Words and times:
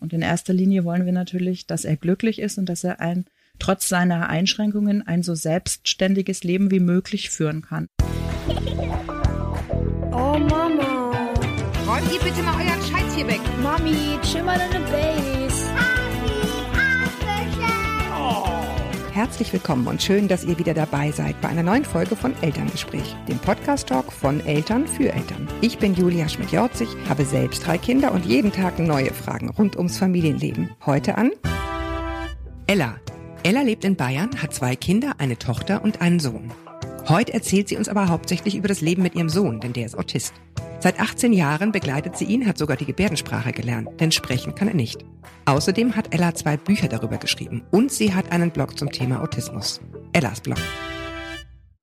Und 0.00 0.12
in 0.14 0.22
erster 0.22 0.54
Linie 0.54 0.84
wollen 0.84 1.04
wir 1.04 1.12
natürlich, 1.12 1.66
dass 1.66 1.84
er 1.84 1.96
glücklich 1.96 2.38
ist 2.38 2.58
und 2.58 2.66
dass 2.66 2.82
er 2.84 3.00
ein, 3.00 3.26
trotz 3.58 3.88
seiner 3.88 4.30
Einschränkungen 4.30 5.06
ein 5.06 5.22
so 5.22 5.34
selbstständiges 5.34 6.42
Leben 6.42 6.70
wie 6.70 6.80
möglich 6.80 7.30
führen 7.30 7.62
kann. 7.62 7.86
Oh 10.12 10.38
Mama. 10.38 11.12
Räumt 11.86 12.12
ihr 12.12 12.20
bitte 12.20 12.42
mal 12.42 12.54
euren 12.54 12.82
Scheiß 12.82 13.14
hier 13.14 13.26
weg. 13.28 13.40
Mami, 13.62 14.18
chill 14.22 14.42
mal 14.42 14.58
deine 14.58 14.84
Base. 14.86 16.09
Herzlich 19.20 19.52
willkommen 19.52 19.86
und 19.86 20.02
schön, 20.02 20.28
dass 20.28 20.44
ihr 20.46 20.58
wieder 20.58 20.72
dabei 20.72 21.10
seid 21.10 21.38
bei 21.42 21.48
einer 21.50 21.62
neuen 21.62 21.84
Folge 21.84 22.16
von 22.16 22.32
Elterngespräch, 22.40 23.14
dem 23.28 23.38
Podcast-Talk 23.38 24.10
von 24.10 24.40
Eltern 24.46 24.88
für 24.88 25.12
Eltern. 25.12 25.46
Ich 25.60 25.76
bin 25.76 25.92
Julia 25.92 26.26
Schmidt-Jorzig, 26.26 26.88
habe 27.06 27.26
selbst 27.26 27.66
drei 27.66 27.76
Kinder 27.76 28.12
und 28.12 28.24
jeden 28.24 28.50
Tag 28.50 28.78
neue 28.78 29.12
Fragen 29.12 29.50
rund 29.50 29.76
ums 29.76 29.98
Familienleben. 29.98 30.70
Heute 30.86 31.18
an 31.18 31.32
Ella. 32.66 32.98
Ella 33.42 33.60
lebt 33.60 33.84
in 33.84 33.94
Bayern, 33.94 34.30
hat 34.40 34.54
zwei 34.54 34.74
Kinder, 34.74 35.12
eine 35.18 35.36
Tochter 35.36 35.84
und 35.84 36.00
einen 36.00 36.18
Sohn. 36.18 36.50
Heute 37.08 37.32
erzählt 37.32 37.68
sie 37.68 37.76
uns 37.76 37.88
aber 37.88 38.08
hauptsächlich 38.08 38.56
über 38.56 38.68
das 38.68 38.80
Leben 38.80 39.02
mit 39.02 39.14
ihrem 39.14 39.28
Sohn, 39.28 39.60
denn 39.60 39.72
der 39.72 39.86
ist 39.86 39.98
Autist. 39.98 40.34
Seit 40.78 41.00
18 41.00 41.32
Jahren 41.32 41.72
begleitet 41.72 42.16
sie 42.16 42.24
ihn, 42.24 42.46
hat 42.46 42.56
sogar 42.56 42.76
die 42.76 42.86
Gebärdensprache 42.86 43.52
gelernt, 43.52 44.00
denn 44.00 44.12
sprechen 44.12 44.54
kann 44.54 44.68
er 44.68 44.74
nicht. 44.74 45.04
Außerdem 45.44 45.96
hat 45.96 46.14
Ella 46.14 46.34
zwei 46.34 46.56
Bücher 46.56 46.88
darüber 46.88 47.18
geschrieben 47.18 47.62
und 47.70 47.90
sie 47.92 48.14
hat 48.14 48.32
einen 48.32 48.50
Blog 48.50 48.78
zum 48.78 48.90
Thema 48.90 49.22
Autismus. 49.22 49.80
Ellas 50.12 50.40
Blog. 50.40 50.58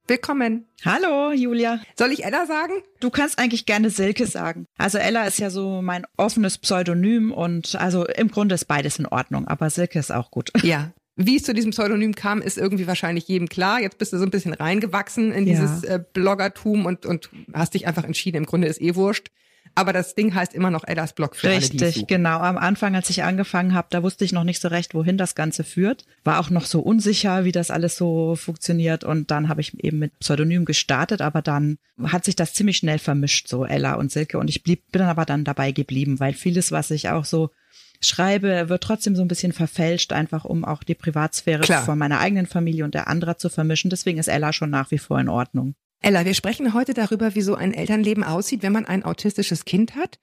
Willkommen. 0.08 0.66
Hallo, 0.86 1.34
Julia. 1.34 1.82
Soll 1.98 2.14
ich 2.14 2.24
Ella 2.24 2.46
sagen? 2.46 2.74
Du 3.02 3.10
kannst 3.10 3.40
eigentlich 3.40 3.66
gerne 3.66 3.90
Silke 3.90 4.26
sagen. 4.26 4.66
Also 4.78 4.98
Ella 5.00 5.26
ist 5.26 5.38
ja 5.38 5.50
so 5.50 5.82
mein 5.82 6.06
offenes 6.16 6.58
Pseudonym 6.58 7.34
und 7.34 7.76
also 7.76 8.06
im 8.06 8.30
Grunde 8.30 8.56
ist 8.56 8.70
beides 8.70 9.00
in 9.00 9.06
Ordnung, 9.06 9.48
aber 9.50 9.70
Silke 9.70 10.00
ist 10.00 10.12
auch 10.12 10.32
gut. 10.32 10.52
Ja. 10.64 10.92
Wie 11.18 11.36
es 11.36 11.44
zu 11.44 11.54
diesem 11.54 11.72
Pseudonym 11.72 12.14
kam, 12.16 12.42
ist 12.42 12.58
irgendwie 12.58 12.88
wahrscheinlich 12.88 13.28
jedem 13.28 13.50
klar. 13.50 13.82
Jetzt 13.82 13.98
bist 13.98 14.14
du 14.14 14.18
so 14.18 14.24
ein 14.24 14.30
bisschen 14.30 14.54
reingewachsen 14.54 15.32
in 15.32 15.46
dieses 15.46 15.82
Ja. 15.82 15.96
äh, 15.96 16.04
Bloggertum 16.14 16.86
und, 16.86 17.06
und 17.06 17.30
hast 17.54 17.74
dich 17.74 17.88
einfach 17.88 18.04
entschieden, 18.04 18.38
im 18.38 18.46
Grunde 18.46 18.68
ist 18.68 18.80
eh 18.82 18.96
wurscht. 18.96 19.30
Aber 19.76 19.94
das 19.94 20.16
Ding 20.16 20.34
heißt 20.34 20.56
immer 20.56 20.72
noch 20.72 20.86
Ellas 20.88 21.14
Blog 21.14 21.36
für 21.36 21.48
alle, 21.50 21.58
Richtig, 21.58 21.94
suchen. 21.96 22.08
genau. 22.08 22.40
Am 22.40 22.58
Anfang, 22.58 22.96
als 22.96 23.10
ich 23.12 23.22
angefangen 23.24 23.74
habe, 23.76 23.88
da 23.92 24.02
wusste 24.02 24.26
ich 24.26 24.32
noch 24.32 24.44
nicht 24.44 24.60
so 24.60 24.70
recht, 24.70 24.96
wohin 24.96 25.18
das 25.20 25.36
Ganze 25.36 25.64
führt. 25.64 26.06
War 26.24 26.40
auch 26.40 26.50
noch 26.50 26.66
so 26.66 26.80
unsicher, 26.80 27.44
wie 27.46 27.52
das 27.52 27.70
alles 27.70 27.96
so 27.96 28.36
funktioniert. 28.36 29.04
Und 29.04 29.30
dann 29.30 29.50
habe 29.50 29.62
ich 29.62 29.78
eben 29.84 30.00
mit 30.00 30.18
Pseudonym 30.20 30.66
gestartet, 30.66 31.22
aber 31.22 31.44
dann 31.44 31.78
hat 32.04 32.26
sich 32.26 32.36
das 32.36 32.54
ziemlich 32.54 32.78
schnell 32.78 32.98
vermischt, 32.98 33.48
so 33.48 33.66
Ella 33.66 33.94
und 33.96 34.12
Silke. 34.12 34.40
Und 34.40 34.50
ich 34.50 34.64
blieb, 34.64 34.82
bin 34.92 35.02
aber 35.04 35.26
dann 35.26 35.44
dabei 35.44 35.72
geblieben, 35.72 36.20
weil 36.20 36.34
vieles, 36.34 36.72
was 36.72 36.90
ich 36.90 37.10
auch 37.10 37.26
so 37.26 37.52
schreibe, 38.02 38.70
wird 38.70 38.84
trotzdem 38.84 39.16
so 39.16 39.22
ein 39.22 39.28
bisschen 39.28 39.54
verfälscht, 39.54 40.14
einfach 40.14 40.46
um 40.46 40.66
auch 40.66 40.84
die 40.84 40.96
Privatsphäre 40.96 41.62
Klar. 41.62 41.84
von 41.84 41.98
meiner 41.98 42.20
eigenen 42.20 42.46
Familie 42.46 42.86
und 42.86 42.94
der 42.94 43.08
anderer 43.08 43.38
zu 43.38 43.50
vermischen. 43.50 43.90
Deswegen 43.90 44.20
ist 44.20 44.28
Ella 44.28 44.54
schon 44.54 44.70
nach 44.70 44.92
wie 44.92 44.98
vor 44.98 45.20
in 45.20 45.30
Ordnung. 45.30 45.76
Ella, 46.02 46.26
wir 46.26 46.34
sprechen 46.34 46.74
heute 46.74 46.94
darüber, 46.94 47.34
wie 47.36 47.42
so 47.42 47.56
ein 47.56 47.74
Elternleben 47.74 48.24
aussieht, 48.24 48.62
wenn 48.62 48.74
man 48.74 48.86
ein 48.86 49.04
autistisches 49.04 49.66
Kind 49.66 49.96
hat 49.96 50.20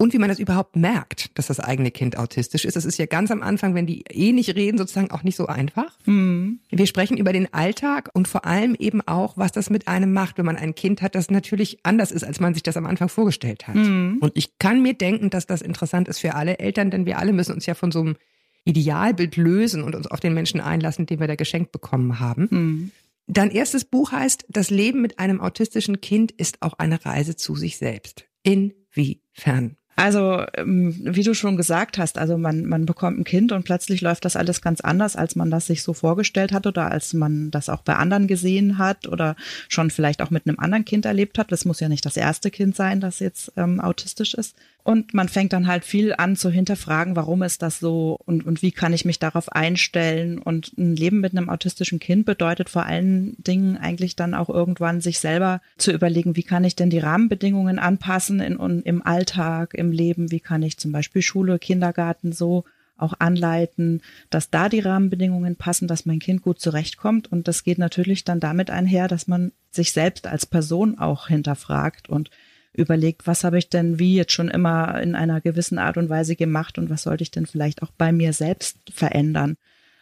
und 0.00 0.12
wie 0.12 0.18
man 0.18 0.28
das 0.28 0.38
überhaupt 0.38 0.76
merkt, 0.76 1.36
dass 1.36 1.48
das 1.48 1.58
eigene 1.58 1.90
Kind 1.90 2.16
autistisch 2.16 2.64
ist. 2.64 2.76
Das 2.76 2.84
ist 2.84 2.98
ja 2.98 3.06
ganz 3.06 3.32
am 3.32 3.42
Anfang, 3.42 3.74
wenn 3.74 3.84
die 3.84 4.04
eh 4.08 4.32
nicht 4.32 4.54
reden, 4.54 4.78
sozusagen 4.78 5.10
auch 5.10 5.24
nicht 5.24 5.34
so 5.34 5.46
einfach. 5.46 5.98
Hm. 6.04 6.60
Wir 6.70 6.86
sprechen 6.86 7.16
über 7.16 7.32
den 7.32 7.52
Alltag 7.52 8.08
und 8.14 8.28
vor 8.28 8.44
allem 8.46 8.76
eben 8.78 9.00
auch, 9.02 9.36
was 9.36 9.50
das 9.50 9.70
mit 9.70 9.88
einem 9.88 10.12
macht, 10.12 10.38
wenn 10.38 10.46
man 10.46 10.56
ein 10.56 10.76
Kind 10.76 11.02
hat, 11.02 11.16
das 11.16 11.30
natürlich 11.30 11.80
anders 11.82 12.12
ist, 12.12 12.22
als 12.22 12.38
man 12.38 12.54
sich 12.54 12.62
das 12.62 12.76
am 12.76 12.86
Anfang 12.86 13.08
vorgestellt 13.08 13.66
hat. 13.66 13.74
Und 14.20 14.30
ich 14.34 14.56
kann 14.58 14.82
mir 14.82 14.94
denken, 14.94 15.30
dass 15.30 15.46
das 15.46 15.62
interessant 15.62 16.06
ist 16.06 16.20
für 16.20 16.36
alle 16.36 16.60
Eltern, 16.60 16.92
denn 16.92 17.04
wir 17.04 17.18
alle 17.18 17.32
müssen 17.32 17.54
uns 17.54 17.66
ja 17.66 17.74
von 17.74 17.90
so 17.90 18.00
einem 18.00 18.16
Idealbild 18.64 19.36
lösen 19.36 19.82
und 19.82 19.96
uns 19.96 20.06
auf 20.06 20.20
den 20.20 20.32
Menschen 20.32 20.60
einlassen, 20.60 21.06
den 21.06 21.18
wir 21.18 21.26
da 21.26 21.34
geschenkt 21.34 21.72
bekommen 21.72 22.20
haben. 22.20 22.48
Hm. 22.50 22.90
Dein 23.26 23.50
erstes 23.50 23.84
Buch 23.84 24.12
heißt, 24.12 24.46
das 24.48 24.70
Leben 24.70 25.02
mit 25.02 25.18
einem 25.18 25.40
autistischen 25.40 26.00
Kind 26.00 26.30
ist 26.30 26.62
auch 26.62 26.74
eine 26.78 27.04
Reise 27.04 27.34
zu 27.34 27.56
sich 27.56 27.78
selbst. 27.78 28.26
Inwiefern? 28.44 29.77
Also, 29.98 30.44
ähm, 30.56 30.94
wie 31.02 31.24
du 31.24 31.34
schon 31.34 31.56
gesagt 31.56 31.98
hast, 31.98 32.18
also 32.18 32.38
man, 32.38 32.66
man 32.66 32.86
bekommt 32.86 33.18
ein 33.18 33.24
Kind 33.24 33.50
und 33.50 33.64
plötzlich 33.64 34.00
läuft 34.00 34.24
das 34.24 34.36
alles 34.36 34.62
ganz 34.62 34.80
anders, 34.80 35.16
als 35.16 35.34
man 35.34 35.50
das 35.50 35.66
sich 35.66 35.82
so 35.82 35.92
vorgestellt 35.92 36.52
hat 36.52 36.68
oder 36.68 36.88
als 36.88 37.14
man 37.14 37.50
das 37.50 37.68
auch 37.68 37.82
bei 37.82 37.96
anderen 37.96 38.28
gesehen 38.28 38.78
hat 38.78 39.08
oder 39.08 39.34
schon 39.68 39.90
vielleicht 39.90 40.22
auch 40.22 40.30
mit 40.30 40.46
einem 40.46 40.60
anderen 40.60 40.84
Kind 40.84 41.04
erlebt 41.04 41.36
hat. 41.36 41.50
Das 41.50 41.64
muss 41.64 41.80
ja 41.80 41.88
nicht 41.88 42.06
das 42.06 42.16
erste 42.16 42.52
Kind 42.52 42.76
sein, 42.76 43.00
das 43.00 43.18
jetzt 43.18 43.52
ähm, 43.56 43.80
autistisch 43.80 44.34
ist. 44.34 44.54
Und 44.88 45.12
man 45.12 45.28
fängt 45.28 45.52
dann 45.52 45.66
halt 45.66 45.84
viel 45.84 46.14
an 46.16 46.34
zu 46.34 46.48
hinterfragen, 46.48 47.14
warum 47.14 47.42
ist 47.42 47.60
das 47.60 47.78
so 47.78 48.16
und, 48.24 48.46
und 48.46 48.62
wie 48.62 48.72
kann 48.72 48.94
ich 48.94 49.04
mich 49.04 49.18
darauf 49.18 49.52
einstellen. 49.52 50.38
Und 50.38 50.72
ein 50.78 50.96
Leben 50.96 51.20
mit 51.20 51.36
einem 51.36 51.50
autistischen 51.50 51.98
Kind 51.98 52.24
bedeutet 52.24 52.70
vor 52.70 52.86
allen 52.86 53.36
Dingen 53.42 53.76
eigentlich 53.76 54.16
dann 54.16 54.32
auch 54.32 54.48
irgendwann 54.48 55.02
sich 55.02 55.18
selber 55.18 55.60
zu 55.76 55.92
überlegen, 55.92 56.36
wie 56.36 56.42
kann 56.42 56.64
ich 56.64 56.74
denn 56.74 56.88
die 56.88 57.00
Rahmenbedingungen 57.00 57.78
anpassen 57.78 58.40
in, 58.40 58.58
in, 58.58 58.80
im 58.80 59.04
Alltag, 59.04 59.74
im 59.74 59.87
Leben, 59.92 60.30
wie 60.30 60.40
kann 60.40 60.62
ich 60.62 60.78
zum 60.78 60.92
Beispiel 60.92 61.22
Schule, 61.22 61.58
Kindergarten 61.58 62.32
so 62.32 62.64
auch 62.96 63.14
anleiten, 63.18 64.02
dass 64.28 64.50
da 64.50 64.68
die 64.68 64.80
Rahmenbedingungen 64.80 65.56
passen, 65.56 65.88
dass 65.88 66.04
mein 66.04 66.18
Kind 66.18 66.42
gut 66.42 66.60
zurechtkommt. 66.60 67.30
Und 67.30 67.48
das 67.48 67.62
geht 67.62 67.78
natürlich 67.78 68.24
dann 68.24 68.40
damit 68.40 68.70
einher, 68.70 69.08
dass 69.08 69.28
man 69.28 69.52
sich 69.70 69.92
selbst 69.92 70.26
als 70.26 70.46
Person 70.46 70.98
auch 70.98 71.28
hinterfragt 71.28 72.08
und 72.08 72.30
überlegt, 72.72 73.26
was 73.26 73.44
habe 73.44 73.58
ich 73.58 73.70
denn 73.70 73.98
wie 73.98 74.14
jetzt 74.14 74.32
schon 74.32 74.48
immer 74.48 75.00
in 75.00 75.14
einer 75.14 75.40
gewissen 75.40 75.78
Art 75.78 75.96
und 75.96 76.08
Weise 76.08 76.36
gemacht 76.36 76.78
und 76.78 76.90
was 76.90 77.02
sollte 77.02 77.22
ich 77.22 77.30
denn 77.30 77.46
vielleicht 77.46 77.82
auch 77.82 77.90
bei 77.96 78.12
mir 78.12 78.32
selbst 78.32 78.78
verändern. 78.92 79.56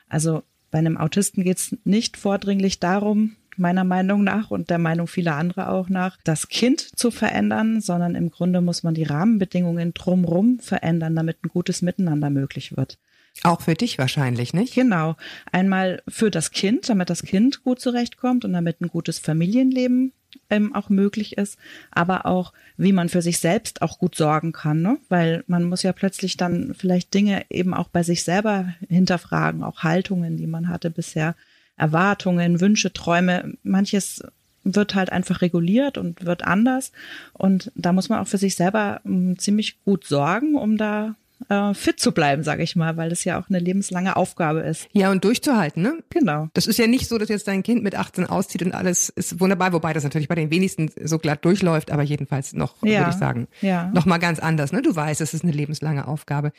Also 0.08 0.42
bei 0.70 0.78
einem 0.78 0.96
Autisten 0.96 1.44
geht 1.44 1.58
es 1.58 1.76
nicht 1.84 2.16
vordringlich 2.16 2.80
darum, 2.80 3.36
meiner 3.58 3.84
Meinung 3.84 4.24
nach 4.24 4.50
und 4.50 4.70
der 4.70 4.78
Meinung 4.78 5.06
vieler 5.06 5.36
anderer 5.36 5.70
auch 5.70 5.88
nach, 5.88 6.18
das 6.24 6.48
Kind 6.48 6.80
zu 6.98 7.10
verändern, 7.10 7.80
sondern 7.80 8.14
im 8.14 8.30
Grunde 8.30 8.60
muss 8.60 8.82
man 8.82 8.94
die 8.94 9.04
Rahmenbedingungen 9.04 9.94
drumrum 9.94 10.58
verändern, 10.60 11.16
damit 11.16 11.44
ein 11.44 11.48
gutes 11.48 11.82
Miteinander 11.82 12.30
möglich 12.30 12.76
wird. 12.76 12.98
Auch 13.42 13.60
für 13.60 13.74
dich 13.74 13.98
wahrscheinlich, 13.98 14.54
nicht? 14.54 14.74
Genau. 14.74 15.16
Einmal 15.52 16.02
für 16.08 16.30
das 16.30 16.50
Kind, 16.52 16.88
damit 16.88 17.10
das 17.10 17.22
Kind 17.22 17.62
gut 17.62 17.80
zurechtkommt 17.80 18.44
und 18.44 18.52
damit 18.54 18.80
ein 18.80 18.88
gutes 18.88 19.18
Familienleben 19.18 20.12
ähm, 20.50 20.74
auch 20.74 20.88
möglich 20.88 21.36
ist, 21.36 21.58
aber 21.90 22.26
auch, 22.26 22.52
wie 22.76 22.92
man 22.92 23.08
für 23.08 23.22
sich 23.22 23.38
selbst 23.38 23.82
auch 23.82 23.98
gut 23.98 24.14
sorgen 24.14 24.52
kann, 24.52 24.82
ne? 24.82 24.98
weil 25.08 25.44
man 25.46 25.64
muss 25.64 25.82
ja 25.82 25.92
plötzlich 25.92 26.36
dann 26.36 26.74
vielleicht 26.76 27.14
Dinge 27.14 27.44
eben 27.50 27.74
auch 27.74 27.88
bei 27.88 28.02
sich 28.02 28.22
selber 28.22 28.74
hinterfragen, 28.88 29.62
auch 29.62 29.82
Haltungen, 29.82 30.36
die 30.36 30.46
man 30.46 30.68
hatte 30.68 30.90
bisher, 30.90 31.34
Erwartungen, 31.76 32.60
Wünsche, 32.60 32.92
Träume, 32.92 33.54
manches 33.62 34.22
wird 34.64 34.94
halt 34.94 35.12
einfach 35.12 35.42
reguliert 35.42 35.96
und 35.96 36.24
wird 36.24 36.42
anders 36.44 36.90
und 37.32 37.70
da 37.76 37.92
muss 37.92 38.08
man 38.08 38.18
auch 38.18 38.26
für 38.26 38.38
sich 38.38 38.56
selber 38.56 39.00
ähm, 39.04 39.38
ziemlich 39.38 39.82
gut 39.84 40.04
sorgen, 40.04 40.56
um 40.56 40.76
da 40.76 41.14
äh, 41.48 41.74
fit 41.74 42.00
zu 42.00 42.12
bleiben, 42.12 42.42
sage 42.42 42.62
ich 42.62 42.74
mal, 42.74 42.96
weil 42.96 43.12
es 43.12 43.22
ja 43.22 43.38
auch 43.38 43.48
eine 43.48 43.58
lebenslange 43.58 44.16
Aufgabe 44.16 44.60
ist. 44.60 44.88
Ja, 44.92 45.10
und 45.10 45.22
durchzuhalten, 45.22 45.82
ne? 45.82 45.98
Genau. 46.10 46.48
Das 46.54 46.66
ist 46.66 46.78
ja 46.78 46.86
nicht 46.86 47.06
so, 47.08 47.18
dass 47.18 47.28
jetzt 47.28 47.46
dein 47.46 47.62
Kind 47.62 47.84
mit 47.84 47.94
18 47.94 48.26
auszieht 48.26 48.62
und 48.62 48.72
alles 48.72 49.10
ist 49.10 49.38
wunderbar, 49.38 49.72
wobei 49.72 49.92
das 49.92 50.02
natürlich 50.02 50.28
bei 50.28 50.34
den 50.34 50.50
wenigsten 50.50 50.90
so 51.04 51.18
glatt 51.18 51.44
durchläuft, 51.44 51.92
aber 51.92 52.02
jedenfalls 52.02 52.52
noch, 52.54 52.74
Ja, 52.82 53.00
würde 53.00 53.10
ich 53.10 53.16
sagen, 53.18 53.48
ja. 53.60 53.90
noch 53.94 54.06
mal 54.06 54.18
ganz 54.18 54.38
anders. 54.40 54.72
Ne? 54.72 54.82
Du 54.82 54.96
weißt, 54.96 55.20
es 55.20 55.34
ist 55.34 55.44
eine 55.44 55.52
lebenslange 55.52 56.08
Aufgabe. 56.08 56.52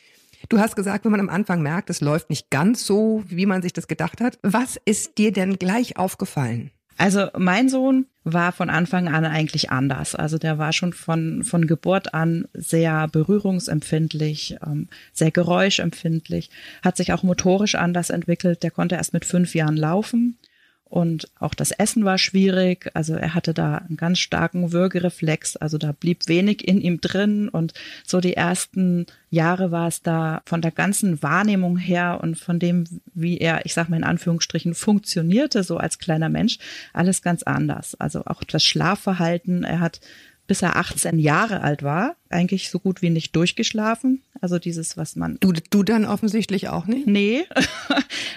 Du 0.49 0.59
hast 0.59 0.75
gesagt, 0.75 1.05
wenn 1.05 1.11
man 1.11 1.19
am 1.19 1.29
Anfang 1.29 1.61
merkt, 1.61 1.89
es 1.89 2.01
läuft 2.01 2.29
nicht 2.29 2.49
ganz 2.49 2.85
so, 2.85 3.23
wie 3.27 3.45
man 3.45 3.61
sich 3.61 3.73
das 3.73 3.87
gedacht 3.87 4.21
hat. 4.21 4.39
Was 4.43 4.79
ist 4.85 5.17
dir 5.17 5.31
denn 5.31 5.57
gleich 5.57 5.97
aufgefallen? 5.97 6.71
Also 6.97 7.27
mein 7.37 7.69
Sohn 7.69 8.07
war 8.23 8.51
von 8.51 8.69
Anfang 8.69 9.07
an 9.07 9.23
eigentlich 9.23 9.69
anders. 9.69 10.15
Also 10.15 10.37
der 10.37 10.57
war 10.57 10.73
schon 10.73 10.93
von, 10.93 11.43
von 11.43 11.67
Geburt 11.67 12.13
an 12.13 12.47
sehr 12.53 13.07
berührungsempfindlich, 13.07 14.57
ähm, 14.65 14.87
sehr 15.13 15.31
geräuschempfindlich, 15.31 16.49
hat 16.83 16.97
sich 16.97 17.13
auch 17.13 17.23
motorisch 17.23 17.75
anders 17.75 18.09
entwickelt. 18.09 18.63
Der 18.63 18.71
konnte 18.71 18.95
erst 18.95 19.13
mit 19.13 19.25
fünf 19.25 19.53
Jahren 19.53 19.77
laufen. 19.77 20.39
Und 20.89 21.27
auch 21.39 21.53
das 21.53 21.71
Essen 21.71 22.05
war 22.05 22.17
schwierig. 22.17 22.89
Also 22.93 23.13
er 23.15 23.33
hatte 23.33 23.53
da 23.53 23.75
einen 23.75 23.97
ganz 23.97 24.19
starken 24.19 24.71
Würgereflex. 24.71 25.57
Also 25.57 25.77
da 25.77 25.91
blieb 25.91 26.27
wenig 26.27 26.65
in 26.65 26.79
ihm 26.79 27.01
drin. 27.01 27.49
Und 27.49 27.73
so 28.05 28.21
die 28.21 28.35
ersten 28.35 29.05
Jahre 29.29 29.71
war 29.71 29.89
es 29.89 30.01
da 30.01 30.41
von 30.45 30.61
der 30.61 30.71
ganzen 30.71 31.21
Wahrnehmung 31.21 31.77
her 31.77 32.19
und 32.21 32.39
von 32.39 32.59
dem, 32.59 32.85
wie 33.13 33.37
er, 33.37 33.65
ich 33.65 33.73
sag 33.73 33.89
mal 33.89 33.97
in 33.97 34.05
Anführungsstrichen, 34.05 34.73
funktionierte, 34.73 35.63
so 35.63 35.77
als 35.77 35.99
kleiner 35.99 36.29
Mensch, 36.29 36.57
alles 36.93 37.21
ganz 37.21 37.43
anders. 37.43 37.95
Also 37.99 38.23
auch 38.25 38.43
das 38.45 38.63
Schlafverhalten. 38.63 39.65
Er 39.65 39.81
hat 39.81 39.99
bis 40.47 40.61
er 40.61 40.77
18 40.77 41.19
Jahre 41.19 41.61
alt 41.61 41.83
war, 41.83 42.15
eigentlich 42.29 42.69
so 42.69 42.79
gut 42.79 43.01
wie 43.01 43.09
nicht 43.09 43.35
durchgeschlafen. 43.35 44.21
Also 44.41 44.59
dieses, 44.59 44.97
was 44.97 45.15
man 45.15 45.37
Du, 45.39 45.51
du 45.51 45.83
dann 45.83 46.05
offensichtlich 46.05 46.69
auch 46.69 46.85
nicht? 46.85 47.07
Nee. 47.07 47.45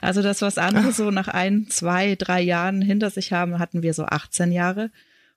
Also 0.02 0.22
das, 0.22 0.40
was 0.40 0.56
andere 0.56 0.92
so 0.92 1.10
nach 1.10 1.28
ein, 1.28 1.66
zwei, 1.68 2.14
drei 2.14 2.40
Jahren 2.40 2.80
hinter 2.80 3.10
sich 3.10 3.34
haben, 3.34 3.58
hatten 3.58 3.82
wir 3.82 3.92
so 3.92 4.06
18 4.06 4.50
Jahre. 4.50 4.90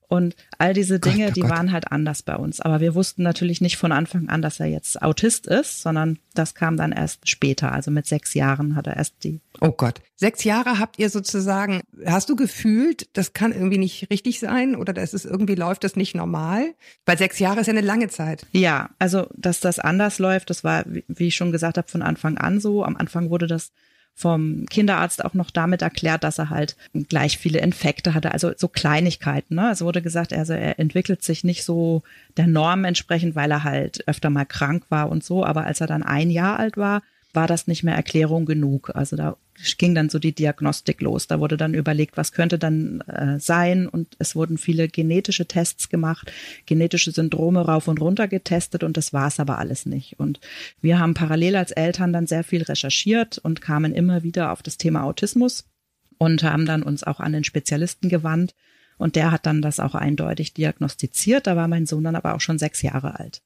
Und 0.08 0.36
all 0.58 0.74
diese 0.74 1.00
Gott, 1.00 1.14
Dinge, 1.14 1.28
oh 1.30 1.32
die 1.32 1.42
Gott. 1.42 1.50
waren 1.50 1.72
halt 1.72 1.92
anders 1.92 2.22
bei 2.24 2.36
uns. 2.36 2.62
Aber 2.62 2.80
wir 2.80 2.96
wussten 2.96 3.24
natürlich 3.24 3.62
nicht 3.62 3.78
von 3.78 3.92
Anfang 3.92 4.30
an, 4.30 4.42
dass 4.42 4.60
er 4.60 4.68
jetzt 4.68 5.02
Autist 5.02 5.48
ist, 5.48 5.82
sondern 5.82 6.20
das 6.34 6.56
kam 6.56 6.78
dann 6.78 6.92
erst 6.92 7.30
später. 7.30 7.72
Also 7.72 7.92
mit 7.92 8.06
sechs 8.06 8.34
Jahren 8.34 8.76
hat 8.76 8.88
er 8.88 8.98
erst 8.98 9.24
die. 9.24 9.40
Oh 9.62 9.72
Gott. 9.72 10.02
Sechs 10.16 10.44
Jahre 10.44 10.80
habt 10.80 11.00
ihr 11.00 11.10
sozusagen, 11.10 11.82
hast 12.06 12.30
du 12.30 12.36
gefühlt, 12.36 13.10
das 13.14 13.34
kann 13.34 13.52
irgendwie 13.52 13.78
nicht 13.78 14.10
richtig 14.10 14.40
sein 14.40 14.76
oder 14.76 14.94
das 14.94 15.14
ist 15.14 15.26
irgendwie 15.26 15.56
läuft 15.56 15.84
das 15.84 15.96
nicht 15.96 16.16
normal? 16.16 16.74
Weil 17.06 17.18
sechs 17.18 17.40
Jahre 17.40 17.62
ist 17.62 17.68
ja 17.68 17.74
eine 17.74 17.82
lange 17.82 18.08
Zeit. 18.08 18.46
Ja, 18.52 18.92
also 19.00 19.28
dass 19.36 19.60
das 19.60 19.80
anders 19.80 20.20
läuft, 20.20 20.50
das 20.50 20.64
war, 20.64 20.84
wie 20.88 21.04
wie 21.08 21.28
ich 21.28 21.36
schon 21.36 21.52
gesagt 21.52 21.78
habe, 21.78 21.90
von 21.90 22.02
Anfang 22.02 22.38
an 22.38 22.60
so. 22.60 22.84
Am 22.84 22.96
Anfang 22.96 23.30
wurde 23.30 23.48
das 23.48 23.72
vom 24.16 24.66
Kinderarzt 24.70 25.26
auch 25.26 25.34
noch 25.34 25.50
damit 25.50 25.82
erklärt, 25.82 26.24
dass 26.24 26.38
er 26.38 26.50
halt 26.50 26.76
gleich 27.10 27.38
viele 27.38 27.60
Infekte 27.60 28.14
hatte, 28.14 28.32
also 28.32 28.52
so 28.56 28.68
Kleinigkeiten. 28.68 29.56
Ne? 29.56 29.72
Es 29.72 29.82
wurde 29.82 30.02
gesagt, 30.02 30.34
also 30.34 30.54
er 30.54 30.80
entwickelt 30.80 31.24
sich 31.24 31.44
nicht 31.44 31.64
so 31.64 32.04
der 32.38 32.48
Norm 32.48 32.86
entsprechend, 32.86 33.36
weil 33.36 33.52
er 33.52 33.64
halt 33.64 34.08
öfter 34.08 34.30
mal 34.30 34.46
krank 34.46 34.86
war 34.90 35.10
und 35.10 35.24
so. 35.24 35.44
Aber 35.44 35.66
als 35.66 35.82
er 35.82 35.88
dann 35.88 36.04
ein 36.04 36.30
Jahr 36.30 36.60
alt 36.60 36.78
war, 36.78 37.02
war 37.34 37.48
das 37.48 37.68
nicht 37.68 37.84
mehr 37.84 37.96
Erklärung 37.96 38.46
genug. 38.46 38.92
Also 38.96 39.16
da 39.16 39.38
ging 39.78 39.96
dann 39.96 40.10
so 40.10 40.20
die 40.20 40.34
Diagnostik 40.34 41.02
los. 41.02 41.28
Da 41.28 41.40
wurde 41.40 41.58
dann 41.58 41.74
überlegt, 41.74 42.16
was 42.18 42.32
könnte 42.32 42.60
dann 42.60 43.02
äh, 43.02 43.40
sein 43.40 43.88
und 43.88 44.16
es 44.20 44.36
wurden 44.36 44.58
viele 44.58 44.88
genetische 44.88 45.48
Tests 45.48 45.90
gemacht, 45.90 46.32
genetische 46.66 47.12
Syndrome 47.12 47.62
rauf 47.62 47.88
und 47.88 48.00
runter 48.02 48.28
getestet 48.28 48.84
und 48.84 48.98
das 48.98 49.14
war 49.14 49.28
es 49.28 49.40
aber 49.40 49.58
alles 49.58 49.86
nicht. 49.86 50.20
Und 50.20 50.40
wir 50.82 51.00
haben 51.00 51.14
parallel 51.14 51.56
als 51.56 51.72
Eltern 51.72 52.14
dann 52.14 52.28
sehr 52.28 52.44
viel 52.44 52.64
recherchiert 52.64 53.38
und 53.40 53.62
kamen 53.62 53.94
immer 53.94 54.24
wieder 54.24 54.52
auf 54.52 54.62
das 54.62 54.78
Thema 54.78 55.04
Autismus 55.04 55.66
und 56.18 56.44
haben 56.44 56.66
dann 56.66 56.84
uns 56.84 57.04
auch 57.04 57.20
an 57.20 57.34
den 57.34 57.44
Spezialisten 57.44 58.10
gewandt 58.10 58.54
und 58.98 59.16
der 59.16 59.32
hat 59.32 59.46
dann 59.46 59.62
das 59.62 59.80
auch 59.80 59.96
eindeutig 59.96 60.54
diagnostiziert. 60.54 61.48
Da 61.48 61.56
war 61.56 61.68
mein 61.68 61.86
Sohn 61.86 62.04
dann 62.04 62.16
aber 62.16 62.36
auch 62.36 62.42
schon 62.42 62.60
sechs 62.60 62.82
Jahre 62.82 63.20
alt. 63.20 63.42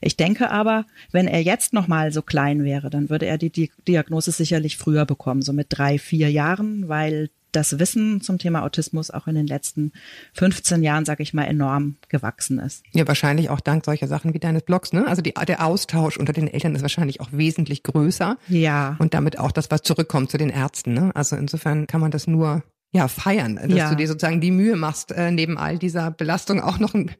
Ich 0.00 0.16
denke 0.16 0.50
aber, 0.50 0.86
wenn 1.12 1.28
er 1.28 1.42
jetzt 1.42 1.72
noch 1.72 1.88
mal 1.88 2.12
so 2.12 2.22
klein 2.22 2.64
wäre, 2.64 2.90
dann 2.90 3.10
würde 3.10 3.26
er 3.26 3.38
die 3.38 3.50
Di 3.50 3.70
Diagnose 3.86 4.32
sicherlich 4.32 4.76
früher 4.76 5.04
bekommen, 5.04 5.42
so 5.42 5.52
mit 5.52 5.66
drei, 5.70 5.98
vier 5.98 6.30
Jahren, 6.30 6.88
weil 6.88 7.30
das 7.52 7.78
Wissen 7.78 8.20
zum 8.20 8.38
Thema 8.38 8.62
Autismus 8.62 9.10
auch 9.10 9.26
in 9.26 9.34
den 9.34 9.46
letzten 9.46 9.92
15 10.34 10.82
Jahren, 10.82 11.04
sage 11.04 11.22
ich 11.22 11.34
mal, 11.34 11.44
enorm 11.44 11.96
gewachsen 12.08 12.58
ist. 12.58 12.84
Ja, 12.92 13.06
wahrscheinlich 13.06 13.50
auch 13.50 13.60
dank 13.60 13.84
solcher 13.84 14.08
Sachen 14.08 14.34
wie 14.34 14.38
deines 14.38 14.62
Blogs, 14.62 14.92
ne? 14.92 15.06
Also 15.06 15.22
die, 15.22 15.34
der 15.34 15.64
Austausch 15.64 16.16
unter 16.16 16.32
den 16.32 16.48
Eltern 16.48 16.74
ist 16.74 16.82
wahrscheinlich 16.82 17.20
auch 17.20 17.28
wesentlich 17.32 17.82
größer. 17.82 18.36
Ja. 18.48 18.96
Und 18.98 19.14
damit 19.14 19.38
auch 19.38 19.52
das, 19.52 19.70
was 19.70 19.82
zurückkommt 19.82 20.30
zu 20.30 20.38
den 20.38 20.50
Ärzten, 20.50 20.94
ne? 20.94 21.10
Also 21.14 21.36
insofern 21.36 21.86
kann 21.86 22.00
man 22.00 22.10
das 22.10 22.26
nur 22.26 22.62
ja, 22.92 23.06
feiern, 23.08 23.56
dass 23.56 23.72
Ja. 23.72 23.90
du 23.90 23.96
dir 23.96 24.08
sozusagen 24.08 24.40
die 24.40 24.50
Mühe 24.50 24.76
machst, 24.76 25.12
äh, 25.12 25.30
neben 25.30 25.56
all 25.58 25.78
dieser 25.78 26.10
Belastung 26.10 26.60
auch 26.60 26.78
noch 26.78 26.92
einen, 26.94 27.12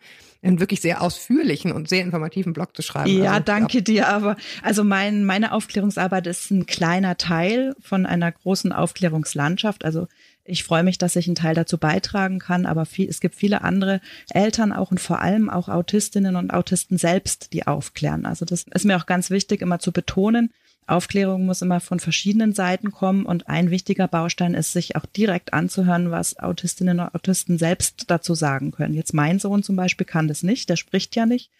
einen 0.42 0.58
wirklich 0.58 0.80
sehr 0.80 1.02
ausführlichen 1.02 1.70
und 1.70 1.88
sehr 1.88 2.02
informativen 2.02 2.52
Blog 2.52 2.74
zu 2.74 2.82
schreiben. 2.82 3.10
Ja, 3.22 3.32
Also, 3.32 3.44
danke 3.44 3.82
dir. 3.82 4.08
Aber 4.08 4.36
also 4.62 4.82
mein, 4.84 5.24
meine 5.24 5.52
Aufklärungsarbeit 5.52 6.26
ist 6.26 6.50
ein 6.50 6.66
kleiner 6.66 7.16
Teil 7.18 7.74
von 7.80 8.06
einer 8.06 8.32
großen 8.32 8.72
Aufklärungslandschaft. 8.72 9.84
Also 9.84 10.08
ich 10.44 10.64
freue 10.64 10.82
mich, 10.82 10.98
dass 10.98 11.14
ich 11.14 11.26
einen 11.28 11.36
Teil 11.36 11.54
dazu 11.54 11.78
beitragen 11.78 12.38
kann, 12.40 12.66
aber 12.66 12.86
viel, 12.86 13.08
es 13.08 13.20
gibt 13.20 13.36
viele 13.36 13.62
andere 13.62 14.00
Eltern 14.30 14.72
auch 14.72 14.90
und 14.90 14.98
vor 14.98 15.20
allem 15.20 15.50
auch 15.50 15.68
Autistinnen 15.68 16.34
und 16.36 16.52
Autisten 16.52 16.98
selbst, 16.98 17.52
die 17.52 17.66
aufklären. 17.66 18.26
Also 18.26 18.44
das 18.44 18.64
ist 18.64 18.84
mir 18.84 18.96
auch 18.96 19.06
ganz 19.06 19.30
wichtig, 19.30 19.62
immer 19.62 19.78
zu 19.78 19.92
betonen. 19.92 20.50
Aufklärung 20.90 21.46
muss 21.46 21.62
immer 21.62 21.80
von 21.80 22.00
verschiedenen 22.00 22.52
Seiten 22.52 22.90
kommen 22.90 23.26
und 23.26 23.48
ein 23.48 23.70
wichtiger 23.70 24.08
Baustein 24.08 24.54
ist, 24.54 24.72
sich 24.72 24.96
auch 24.96 25.06
direkt 25.06 25.52
anzuhören, 25.52 26.10
was 26.10 26.38
Autistinnen 26.38 27.00
und 27.00 27.14
Autisten 27.14 27.58
selbst 27.58 28.04
dazu 28.08 28.34
sagen 28.34 28.70
können. 28.72 28.94
Jetzt 28.94 29.14
mein 29.14 29.38
Sohn 29.38 29.62
zum 29.62 29.76
Beispiel 29.76 30.06
kann 30.06 30.28
das 30.28 30.42
nicht, 30.42 30.68
der 30.68 30.76
spricht 30.76 31.16
ja 31.16 31.26
nicht 31.26 31.50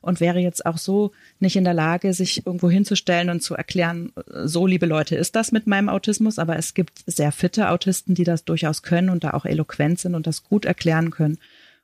und 0.00 0.20
wäre 0.20 0.38
jetzt 0.38 0.64
auch 0.66 0.78
so 0.78 1.12
nicht 1.40 1.56
in 1.56 1.64
der 1.64 1.74
Lage, 1.74 2.14
sich 2.14 2.46
irgendwo 2.46 2.70
hinzustellen 2.70 3.30
und 3.30 3.42
zu 3.42 3.54
erklären, 3.54 4.12
so 4.44 4.66
liebe 4.66 4.86
Leute 4.86 5.16
ist 5.16 5.36
das 5.36 5.52
mit 5.52 5.66
meinem 5.66 5.88
Autismus, 5.88 6.38
aber 6.38 6.56
es 6.56 6.74
gibt 6.74 7.02
sehr 7.06 7.32
fitte 7.32 7.70
Autisten, 7.70 8.14
die 8.14 8.24
das 8.24 8.44
durchaus 8.44 8.82
können 8.82 9.10
und 9.10 9.24
da 9.24 9.32
auch 9.32 9.44
eloquent 9.44 9.98
sind 9.98 10.14
und 10.14 10.26
das 10.26 10.44
gut 10.44 10.64
erklären 10.64 11.10
können. 11.10 11.38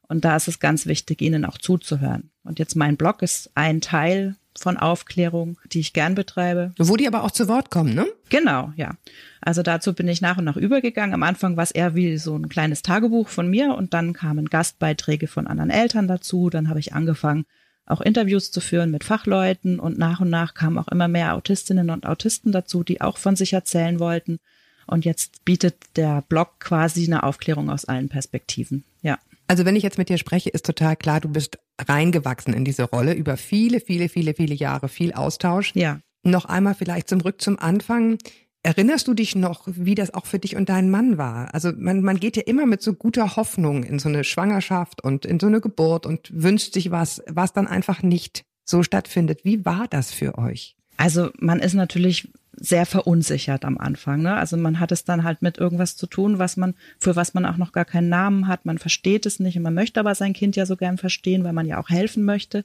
Und 0.06 0.24
da 0.24 0.36
ist 0.36 0.48
es 0.48 0.60
ganz 0.60 0.86
wichtig, 0.86 1.22
ihnen 1.22 1.44
auch 1.44 1.58
zuzuhören. 1.58 2.30
Und 2.44 2.58
jetzt 2.58 2.76
mein 2.76 2.96
Blog 2.96 3.22
ist 3.22 3.50
ein 3.54 3.80
Teil 3.80 4.36
von 4.58 4.76
Aufklärung, 4.76 5.58
die 5.72 5.80
ich 5.80 5.92
gern 5.92 6.14
betreibe. 6.14 6.72
Wo 6.78 6.96
die 6.96 7.06
aber 7.06 7.24
auch 7.24 7.30
zu 7.30 7.48
Wort 7.48 7.70
kommen, 7.70 7.94
ne? 7.94 8.06
Genau, 8.28 8.72
ja. 8.76 8.92
Also 9.40 9.62
dazu 9.62 9.92
bin 9.94 10.08
ich 10.08 10.20
nach 10.20 10.38
und 10.38 10.44
nach 10.44 10.56
übergegangen. 10.56 11.14
Am 11.14 11.22
Anfang 11.22 11.56
war 11.56 11.64
es 11.64 11.70
eher 11.70 11.94
wie 11.94 12.16
so 12.18 12.36
ein 12.36 12.48
kleines 12.48 12.82
Tagebuch 12.82 13.28
von 13.28 13.48
mir 13.48 13.74
und 13.74 13.94
dann 13.94 14.12
kamen 14.12 14.48
Gastbeiträge 14.48 15.26
von 15.26 15.46
anderen 15.46 15.70
Eltern 15.70 16.08
dazu. 16.08 16.50
Dann 16.50 16.68
habe 16.68 16.80
ich 16.80 16.92
angefangen, 16.92 17.44
auch 17.86 18.00
Interviews 18.00 18.50
zu 18.50 18.60
führen 18.60 18.90
mit 18.90 19.04
Fachleuten 19.04 19.78
und 19.78 19.98
nach 19.98 20.20
und 20.20 20.30
nach 20.30 20.54
kamen 20.54 20.78
auch 20.78 20.88
immer 20.88 21.08
mehr 21.08 21.34
Autistinnen 21.34 21.90
und 21.90 22.06
Autisten 22.06 22.52
dazu, 22.52 22.82
die 22.82 23.00
auch 23.00 23.18
von 23.18 23.36
sich 23.36 23.52
erzählen 23.52 23.98
wollten. 23.98 24.38
Und 24.86 25.04
jetzt 25.04 25.44
bietet 25.44 25.76
der 25.96 26.22
Blog 26.28 26.60
quasi 26.60 27.04
eine 27.06 27.22
Aufklärung 27.22 27.70
aus 27.70 27.84
allen 27.84 28.08
Perspektiven. 28.08 28.84
Ja. 29.02 29.18
Also 29.46 29.64
wenn 29.64 29.76
ich 29.76 29.82
jetzt 29.82 29.98
mit 29.98 30.08
dir 30.08 30.18
spreche, 30.18 30.50
ist 30.50 30.64
total 30.64 30.96
klar, 30.96 31.20
du 31.20 31.28
bist 31.28 31.58
reingewachsen 31.80 32.54
in 32.54 32.64
diese 32.64 32.84
Rolle 32.84 33.14
über 33.14 33.36
viele, 33.36 33.80
viele, 33.80 34.08
viele, 34.08 34.34
viele 34.34 34.54
Jahre, 34.54 34.88
viel 34.88 35.12
Austausch. 35.12 35.72
Ja. 35.74 36.00
Noch 36.22 36.44
einmal 36.46 36.74
vielleicht 36.74 37.08
zurück 37.08 37.40
zum 37.40 37.58
Anfang. 37.58 38.18
Erinnerst 38.62 39.06
du 39.08 39.14
dich 39.14 39.36
noch, 39.36 39.64
wie 39.66 39.94
das 39.94 40.14
auch 40.14 40.24
für 40.24 40.38
dich 40.38 40.56
und 40.56 40.70
deinen 40.70 40.90
Mann 40.90 41.18
war? 41.18 41.52
Also 41.52 41.72
man, 41.76 42.00
man 42.00 42.18
geht 42.18 42.36
ja 42.36 42.44
immer 42.46 42.64
mit 42.64 42.80
so 42.80 42.94
guter 42.94 43.36
Hoffnung 43.36 43.84
in 43.84 43.98
so 43.98 44.08
eine 44.08 44.24
Schwangerschaft 44.24 45.04
und 45.04 45.26
in 45.26 45.38
so 45.38 45.48
eine 45.48 45.60
Geburt 45.60 46.06
und 46.06 46.30
wünscht 46.32 46.72
sich 46.72 46.90
was, 46.90 47.22
was 47.28 47.52
dann 47.52 47.66
einfach 47.66 48.02
nicht 48.02 48.44
so 48.64 48.82
stattfindet. 48.82 49.44
Wie 49.44 49.66
war 49.66 49.86
das 49.88 50.12
für 50.12 50.38
euch? 50.38 50.76
Also 50.96 51.30
man 51.38 51.60
ist 51.60 51.74
natürlich 51.74 52.32
sehr 52.56 52.86
verunsichert 52.86 53.64
am 53.64 53.78
Anfang. 53.78 54.22
Ne? 54.22 54.34
Also 54.34 54.56
man 54.56 54.80
hat 54.80 54.92
es 54.92 55.04
dann 55.04 55.24
halt 55.24 55.42
mit 55.42 55.58
irgendwas 55.58 55.96
zu 55.96 56.06
tun, 56.06 56.38
was 56.38 56.56
man, 56.56 56.74
für 56.98 57.16
was 57.16 57.34
man 57.34 57.46
auch 57.46 57.56
noch 57.56 57.72
gar 57.72 57.84
keinen 57.84 58.08
Namen 58.08 58.48
hat. 58.48 58.64
Man 58.64 58.78
versteht 58.78 59.26
es 59.26 59.40
nicht 59.40 59.56
und 59.56 59.62
man 59.62 59.74
möchte 59.74 60.00
aber 60.00 60.14
sein 60.14 60.32
Kind 60.32 60.56
ja 60.56 60.66
so 60.66 60.76
gern 60.76 60.98
verstehen, 60.98 61.44
weil 61.44 61.52
man 61.52 61.66
ja 61.66 61.78
auch 61.80 61.88
helfen 61.90 62.24
möchte. 62.24 62.64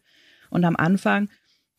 Und 0.50 0.66
am 0.66 0.76
Anfang, 0.76 1.30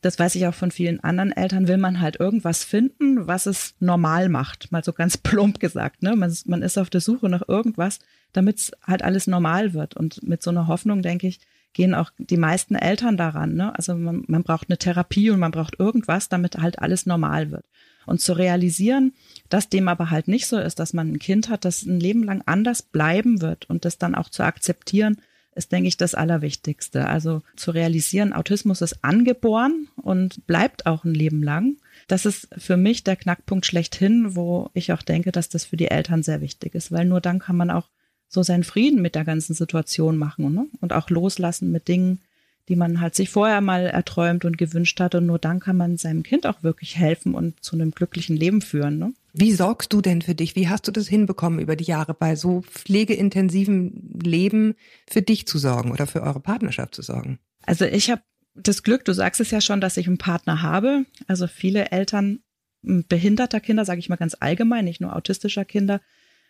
das 0.03 0.19
weiß 0.19 0.35
ich 0.37 0.47
auch 0.47 0.55
von 0.55 0.71
vielen 0.71 1.01
anderen 1.05 1.33
Eltern, 1.33 1.69
will 1.69 1.77
man 1.79 2.01
halt 2.01 2.19
irgendwas 2.19 2.65
finden, 2.65 3.27
was 3.27 3.47
es 3.47 3.75
normal 3.81 4.29
macht. 4.29 4.73
Mal 4.73 4.83
so 4.85 4.93
ganz 4.93 5.17
plump 5.19 5.61
gesagt. 5.61 6.03
Ne? 6.03 6.17
Man, 6.17 6.31
ist- 6.31 6.49
man 6.49 6.63
ist 6.63 6.79
auf 6.79 6.91
der 6.91 7.01
Suche 7.01 7.29
nach 7.29 7.43
irgendwas, 7.49 7.99
damit 8.33 8.59
es 8.59 8.73
halt 8.87 9.03
alles 9.03 9.27
normal 9.27 9.75
wird. 9.75 9.97
Und 9.97 10.23
mit 10.23 10.43
so 10.43 10.51
einer 10.51 10.67
Hoffnung, 10.69 11.03
denke 11.03 11.27
ich, 11.27 11.41
gehen 11.73 11.95
auch 11.95 12.11
die 12.19 12.37
meisten 12.37 12.75
Eltern 12.75 13.17
daran. 13.17 13.55
Ne? 13.55 13.73
Also 13.77 13.95
man, 13.95 14.25
man 14.27 14.43
braucht 14.43 14.69
eine 14.69 14.79
Therapie 14.79 15.31
und 15.31 15.39
man 15.39 15.53
braucht 15.53 15.79
irgendwas, 15.79 16.29
damit 16.29 16.57
halt 16.59 16.81
alles 16.81 17.07
normal 17.07 17.51
wird. 17.53 17.65
Und 18.11 18.21
zu 18.21 18.33
realisieren, 18.33 19.13
dass 19.51 19.69
dem 19.69 19.87
aber 19.87 20.11
halt 20.11 20.27
nicht 20.27 20.49
so 20.49 20.59
ist, 20.59 20.81
dass 20.81 20.93
man 20.93 21.13
ein 21.13 21.21
Kind 21.21 21.49
hat, 21.49 21.65
das 21.65 21.85
ein 21.85 22.01
Leben 22.01 22.25
lang 22.25 22.43
anders 22.45 22.83
bleiben 22.83 23.41
wird 23.41 23.71
und 23.71 23.85
das 23.85 23.99
dann 23.99 24.17
auch 24.17 24.29
zu 24.29 24.43
akzeptieren, 24.43 25.19
ist, 25.55 25.71
denke 25.71 25.87
ich, 25.87 25.97
das 25.97 26.17
Allerwichtigste. 26.17 27.07
Also 27.07 27.43
zu 27.55 27.71
realisieren, 27.71 28.33
Autismus 28.33 28.81
ist 28.81 29.05
angeboren 29.05 29.87
und 29.95 30.45
bleibt 30.49 30.87
auch 30.87 31.05
ein 31.05 31.15
Leben 31.15 31.41
lang. 31.41 31.77
Das 32.09 32.27
ist 32.27 32.49
für 32.59 32.77
mich 32.77 33.05
der 33.05 33.15
Knackpunkt 33.15 33.65
schlechthin, 33.65 34.35
wo 34.35 34.71
ich 34.75 34.93
auch 34.93 35.03
denke, 35.03 35.31
dass 35.31 35.49
das 35.49 35.65
für 35.65 35.77
die 35.77 35.93
Eltern 35.93 36.25
sehr 36.25 36.41
wichtig 36.41 36.75
ist, 36.75 36.91
weil 36.91 37.05
nur 37.05 37.21
dann 37.21 37.39
kann 37.39 37.57
man 37.57 37.71
auch 37.71 37.91
so 38.27 38.43
seinen 38.43 38.65
Frieden 38.65 39.03
mit 39.03 39.15
der 39.15 39.25
ganzen 39.25 39.55
Situation 39.55 40.17
machen 40.17 40.53
ne? 40.53 40.67
und 40.81 40.93
auch 40.93 41.11
loslassen 41.11 41.71
mit 41.71 41.87
Dingen, 41.87 42.23
die 42.71 42.77
man 42.77 43.01
halt 43.01 43.17
sich 43.17 43.31
vorher 43.31 43.61
mal 43.61 43.87
erträumt 43.87 44.45
und 44.45 44.57
gewünscht 44.57 45.01
hat. 45.01 45.17
Und 45.17 45.27
nur 45.27 45.41
dann 45.41 45.59
kann 45.59 45.77
man 45.77 45.97
seinem 45.97 46.23
Kind 46.23 46.47
auch 46.47 46.63
wirklich 46.63 46.97
helfen 46.97 47.35
und 47.35 47.63
zu 47.63 47.75
einem 47.75 47.91
glücklichen 47.91 48.37
Leben 48.37 48.63
führen. 48.63 48.99
Ne? 48.99 49.13
Wie 49.33 49.53
sorgst 49.53 49.93
du 49.93 50.01
denn 50.01 50.23
für 50.23 50.37
dich? 50.37 50.55
Wie 50.55 50.69
hast 50.69 50.87
du 50.87 50.93
das 50.93 51.09
hinbekommen 51.09 51.59
über 51.59 51.75
die 51.75 51.85
Jahre 51.85 52.15
bei 52.15 52.37
so 52.37 52.63
pflegeintensiven 52.63 54.21
Leben 54.23 54.77
für 55.09 55.21
dich 55.21 55.47
zu 55.47 55.59
sorgen 55.59 55.91
oder 55.91 56.07
für 56.07 56.23
eure 56.23 56.39
Partnerschaft 56.39 56.95
zu 56.95 57.03
sorgen? 57.03 57.41
Also 57.67 57.85
ich 57.85 58.09
habe 58.09 58.23
das 58.55 58.85
Glück, 58.85 59.05
du 59.05 59.13
sagst 59.13 59.41
es 59.41 59.51
ja 59.51 59.61
schon, 59.61 59.81
dass 59.81 59.97
ich 59.97 60.07
einen 60.07 60.19
Partner 60.19 60.63
habe. 60.63 61.05
Also 61.27 61.49
viele 61.49 61.91
Eltern 61.91 62.39
behinderter 62.83 63.59
Kinder, 63.59 63.85
sage 63.85 63.99
ich 63.99 64.09
mal 64.09 64.17
ganz 64.17 64.37
allgemein, 64.39 64.85
nicht 64.85 65.01
nur 65.01 65.15
autistischer 65.17 65.65
Kinder. 65.65 66.01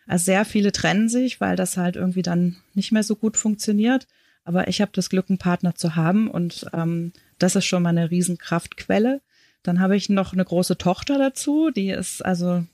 Also 0.05 0.25
sehr 0.25 0.45
viele 0.45 0.71
trennen 0.71 1.09
sich, 1.09 1.41
weil 1.41 1.55
das 1.55 1.77
halt 1.77 1.95
irgendwie 1.95 2.21
dann 2.21 2.57
nicht 2.75 2.91
mehr 2.91 3.03
so 3.03 3.15
gut 3.15 3.37
funktioniert. 3.37 4.07
Aber 4.43 4.67
ich 4.67 4.81
habe 4.81 4.91
das 4.93 5.09
Glück, 5.09 5.29
einen 5.29 5.37
Partner 5.37 5.75
zu 5.75 5.95
haben 5.95 6.29
und 6.29 6.65
ähm, 6.73 7.13
das 7.37 7.55
ist 7.55 7.65
schon 7.65 7.83
mal 7.83 7.89
eine 7.89 8.11
Riesenkraftquelle. 8.11 9.21
Dann 9.63 9.79
habe 9.79 9.95
ich 9.95 10.09
noch 10.09 10.33
eine 10.33 10.43
große 10.43 10.77
Tochter 10.77 11.19
dazu, 11.19 11.69
die 11.69 11.91
ist 11.91 12.25
also 12.25 12.65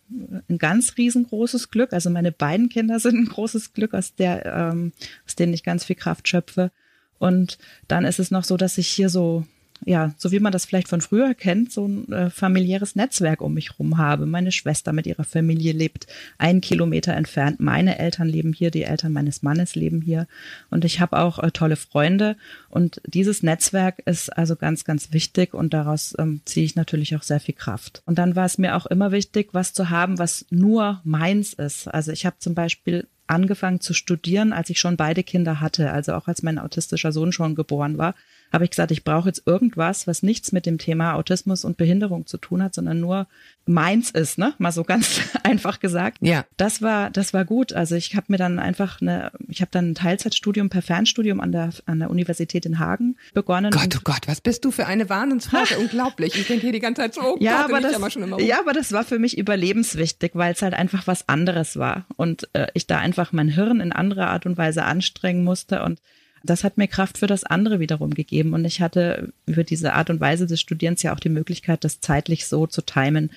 ein 0.50 0.58
ganz 0.58 0.96
riesengroßes 0.98 1.70
Glück. 1.70 1.92
Also 1.92 2.10
meine 2.10 2.32
beiden 2.32 2.70
Kinder 2.70 3.00
sind 3.00 3.18
ein 3.18 3.26
großes 3.26 3.74
Glück, 3.74 3.94
aus 3.94 4.16
der, 4.16 4.46
ähm, 4.46 4.94
aus 5.26 5.36
denen 5.36 5.54
ich 5.54 5.64
ganz 5.64 5.84
viel 5.84 5.98
Kraft 5.98 6.30
schöpfe. 6.30 6.72
Und 7.20 7.58
dann 7.90 8.06
ist 8.06 8.20
es 8.20 8.32
noch 8.32 8.46
so, 8.46 8.56
dass 8.56 8.78
ich 8.78 8.88
hier 8.88 9.10
so 9.10 9.46
ja, 9.86 10.14
so 10.18 10.32
wie 10.32 10.40
man 10.40 10.52
das 10.52 10.66
vielleicht 10.66 10.88
von 10.88 11.02
früher 11.02 11.34
kennt, 11.34 11.72
so 11.72 11.88
ein 11.88 12.12
äh, 12.12 12.30
familiäres 12.30 12.96
Netzwerk 12.96 13.42
um 13.42 13.54
mich 13.54 13.80
rum 13.80 13.98
habe. 13.98 14.26
Meine 14.26 14.52
Schwester 14.52 14.94
mit 14.94 15.08
ihrer 15.08 15.24
Familie 15.24 15.74
lebt 15.74 16.08
einen 16.38 16.62
Kilometer 16.62 17.14
entfernt. 17.14 17.60
Meine 17.60 18.00
Eltern 18.00 18.28
leben 18.28 18.54
hier, 18.54 18.72
die 18.72 18.84
Eltern 18.84 19.14
meines 19.14 19.44
Mannes 19.44 19.76
leben 19.76 20.02
hier. 20.02 20.28
Und 20.70 20.86
ich 20.86 21.00
habe 21.00 21.20
auch 21.20 21.40
äh, 21.40 21.52
tolle 21.52 21.76
Freunde. 21.76 22.36
Und 22.70 23.02
dieses 23.06 23.44
Netzwerk 23.44 24.00
ist 24.06 24.36
also 24.36 24.56
ganz, 24.56 24.84
ganz 24.84 25.14
wichtig 25.14 25.54
und 25.54 25.74
daraus 25.74 26.16
ähm, 26.18 26.42
ziehe 26.46 26.66
ich 26.66 26.76
natürlich 26.76 27.16
auch 27.16 27.24
sehr 27.24 27.40
viel 27.40 27.56
Kraft. 27.56 28.02
Und 28.06 28.18
dann 28.18 28.36
war 28.36 28.46
es 28.46 28.58
mir 28.58 28.76
auch 28.76 28.86
immer 28.88 29.12
wichtig, 29.12 29.50
was 29.54 29.74
zu 29.74 29.90
haben, 29.90 30.18
was 30.18 30.46
nur 30.50 31.02
meins 31.04 31.54
ist. 31.54 31.88
Also 31.88 32.12
ich 32.12 32.26
habe 32.26 32.38
zum 32.40 32.56
Beispiel 32.56 33.08
angefangen 33.28 33.82
zu 33.82 33.94
studieren, 33.94 34.54
als 34.54 34.70
ich 34.70 34.80
schon 34.80 34.98
beide 34.98 35.24
Kinder 35.24 35.60
hatte, 35.60 35.92
also 35.92 36.14
auch 36.14 36.28
als 36.28 36.44
mein 36.44 36.60
autistischer 36.60 37.12
Sohn 37.12 37.32
schon 37.32 37.56
geboren 37.56 37.98
war 37.98 38.16
habe 38.52 38.64
ich 38.64 38.72
gesagt, 38.72 38.92
ich 38.92 39.04
brauche 39.04 39.30
jetzt 39.30 39.44
irgendwas, 39.46 40.08
was 40.08 40.24
nichts 40.24 40.52
mit 40.52 40.66
dem 40.66 40.78
Thema 40.78 41.14
Autismus 41.16 41.66
und 41.66 41.78
Behinderung 41.78 42.26
zu 42.26 42.38
tun 42.38 42.64
hat, 42.64 42.74
sondern 42.74 43.00
nur 43.00 43.28
meins 43.66 44.12
ist, 44.12 44.38
ne? 44.38 44.54
Mal 44.58 44.72
so 44.72 44.84
ganz 44.84 45.22
einfach 45.44 45.80
gesagt. 45.80 46.20
Ja. 46.22 46.46
Das 46.56 46.82
war, 46.82 47.10
das 47.10 47.34
war 47.34 47.46
gut. 47.46 47.74
Also 47.74 47.96
ich 47.96 48.16
habe 48.16 48.28
mir 48.30 48.38
dann 48.38 48.60
einfach 48.60 49.02
eine, 49.02 49.32
ich 49.48 49.62
habe 49.62 49.72
dann 49.72 49.92
ein 49.92 49.96
Teilzeitstudium 49.96 50.70
per 50.70 50.82
Fernstudium 50.82 51.40
an 51.40 51.52
der 51.52 51.70
an 51.86 52.00
der 52.00 52.10
Universität 52.10 52.66
in 52.66 52.80
Hagen 52.80 53.18
begonnen. 53.34 53.72
Gott, 53.72 53.96
oh 53.98 54.02
Gott, 54.04 54.28
was 54.28 54.42
bist 54.42 54.64
du 54.64 54.72
für 54.72 54.88
eine 54.88 55.10
Wahnsinnsfrage? 55.10 55.78
Unglaublich. 55.80 56.36
Ich 56.36 56.48
denke 56.48 56.62
hier 56.62 56.72
die 56.72 56.80
ganze 56.80 57.02
Zeit 57.02 57.14
so, 57.14 57.22
oh 57.22 57.38
ja, 57.40 57.64
Gott, 57.64 57.72
aber 57.72 57.82
das, 57.82 58.00
ja, 58.00 58.10
schon 58.10 58.24
immer 58.24 58.40
ja, 58.40 58.60
aber 58.60 58.74
das 58.74 58.92
war 58.92 59.04
für 59.04 59.20
mich 59.20 59.38
überlebenswichtig, 59.38 60.32
weil 60.34 60.54
es 60.54 60.62
halt 60.62 60.74
einfach 60.74 61.08
was 61.08 61.28
anderes 61.28 61.78
war 61.78 62.06
und 62.16 62.48
äh, 62.54 62.68
ich 62.74 62.88
da 62.88 63.00
einfach 63.00 63.34
mein 63.34 63.50
Hirn 63.50 63.82
in 63.82 63.92
anderer 63.92 64.28
Art 64.28 64.46
und 64.46 64.58
Weise 64.58 64.84
anstrengen 64.84 65.44
musste 65.44 65.84
und 65.84 66.00
das 66.44 66.64
hat 66.64 66.78
mir 66.78 66.88
Kraft 66.88 67.18
für 67.18 67.28
das 67.28 67.44
andere 67.44 67.80
wiederum 67.80 68.14
gegeben. 68.14 68.54
Und 68.54 68.66
ich 68.66 68.82
hatte 68.82 69.34
über 69.46 69.64
diese 69.64 69.94
Art 69.94 70.10
und 70.10 70.20
Weise 70.20 70.48
des 70.48 70.62
Studierens 70.62 71.04
ja 71.04 71.14
auch 71.14 71.20
die 71.20 71.30
Möglichkeit, 71.30 71.84
das 71.84 72.00
zeitlich 72.00 72.48
so 72.48 72.68
zu 72.68 72.82
timen, 72.82 73.32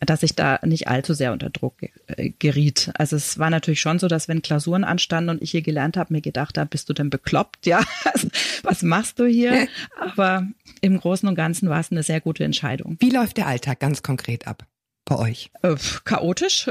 dass 0.00 0.22
ich 0.22 0.34
da 0.34 0.60
nicht 0.64 0.88
allzu 0.88 1.14
sehr 1.14 1.32
unter 1.32 1.50
Druck 1.50 1.74
äh, 2.06 2.30
geriet. 2.38 2.90
Also 2.94 3.16
es 3.16 3.38
war 3.38 3.50
natürlich 3.50 3.80
schon 3.80 3.98
so, 3.98 4.06
dass 4.06 4.28
wenn 4.28 4.42
Klausuren 4.42 4.84
anstanden 4.84 5.30
und 5.30 5.42
ich 5.42 5.50
hier 5.50 5.62
gelernt 5.62 5.96
habe, 5.96 6.12
mir 6.12 6.20
gedacht 6.20 6.58
habe, 6.58 6.68
bist 6.68 6.88
du 6.88 6.92
denn 6.92 7.10
bekloppt? 7.10 7.66
Ja, 7.66 7.82
was 8.62 8.82
machst 8.82 9.18
du 9.18 9.26
hier? 9.26 9.66
Aber 9.98 10.46
im 10.80 10.98
Großen 10.98 11.28
und 11.28 11.34
Ganzen 11.34 11.68
war 11.68 11.80
es 11.80 11.90
eine 11.90 12.02
sehr 12.02 12.20
gute 12.20 12.44
Entscheidung. 12.44 12.96
Wie 13.00 13.10
läuft 13.10 13.38
der 13.38 13.46
Alltag 13.46 13.80
ganz 13.80 14.02
konkret 14.02 14.46
ab 14.46 14.66
bei 15.04 15.16
euch? 15.16 15.50
Äh, 15.62 15.76
chaotisch. 16.04 16.68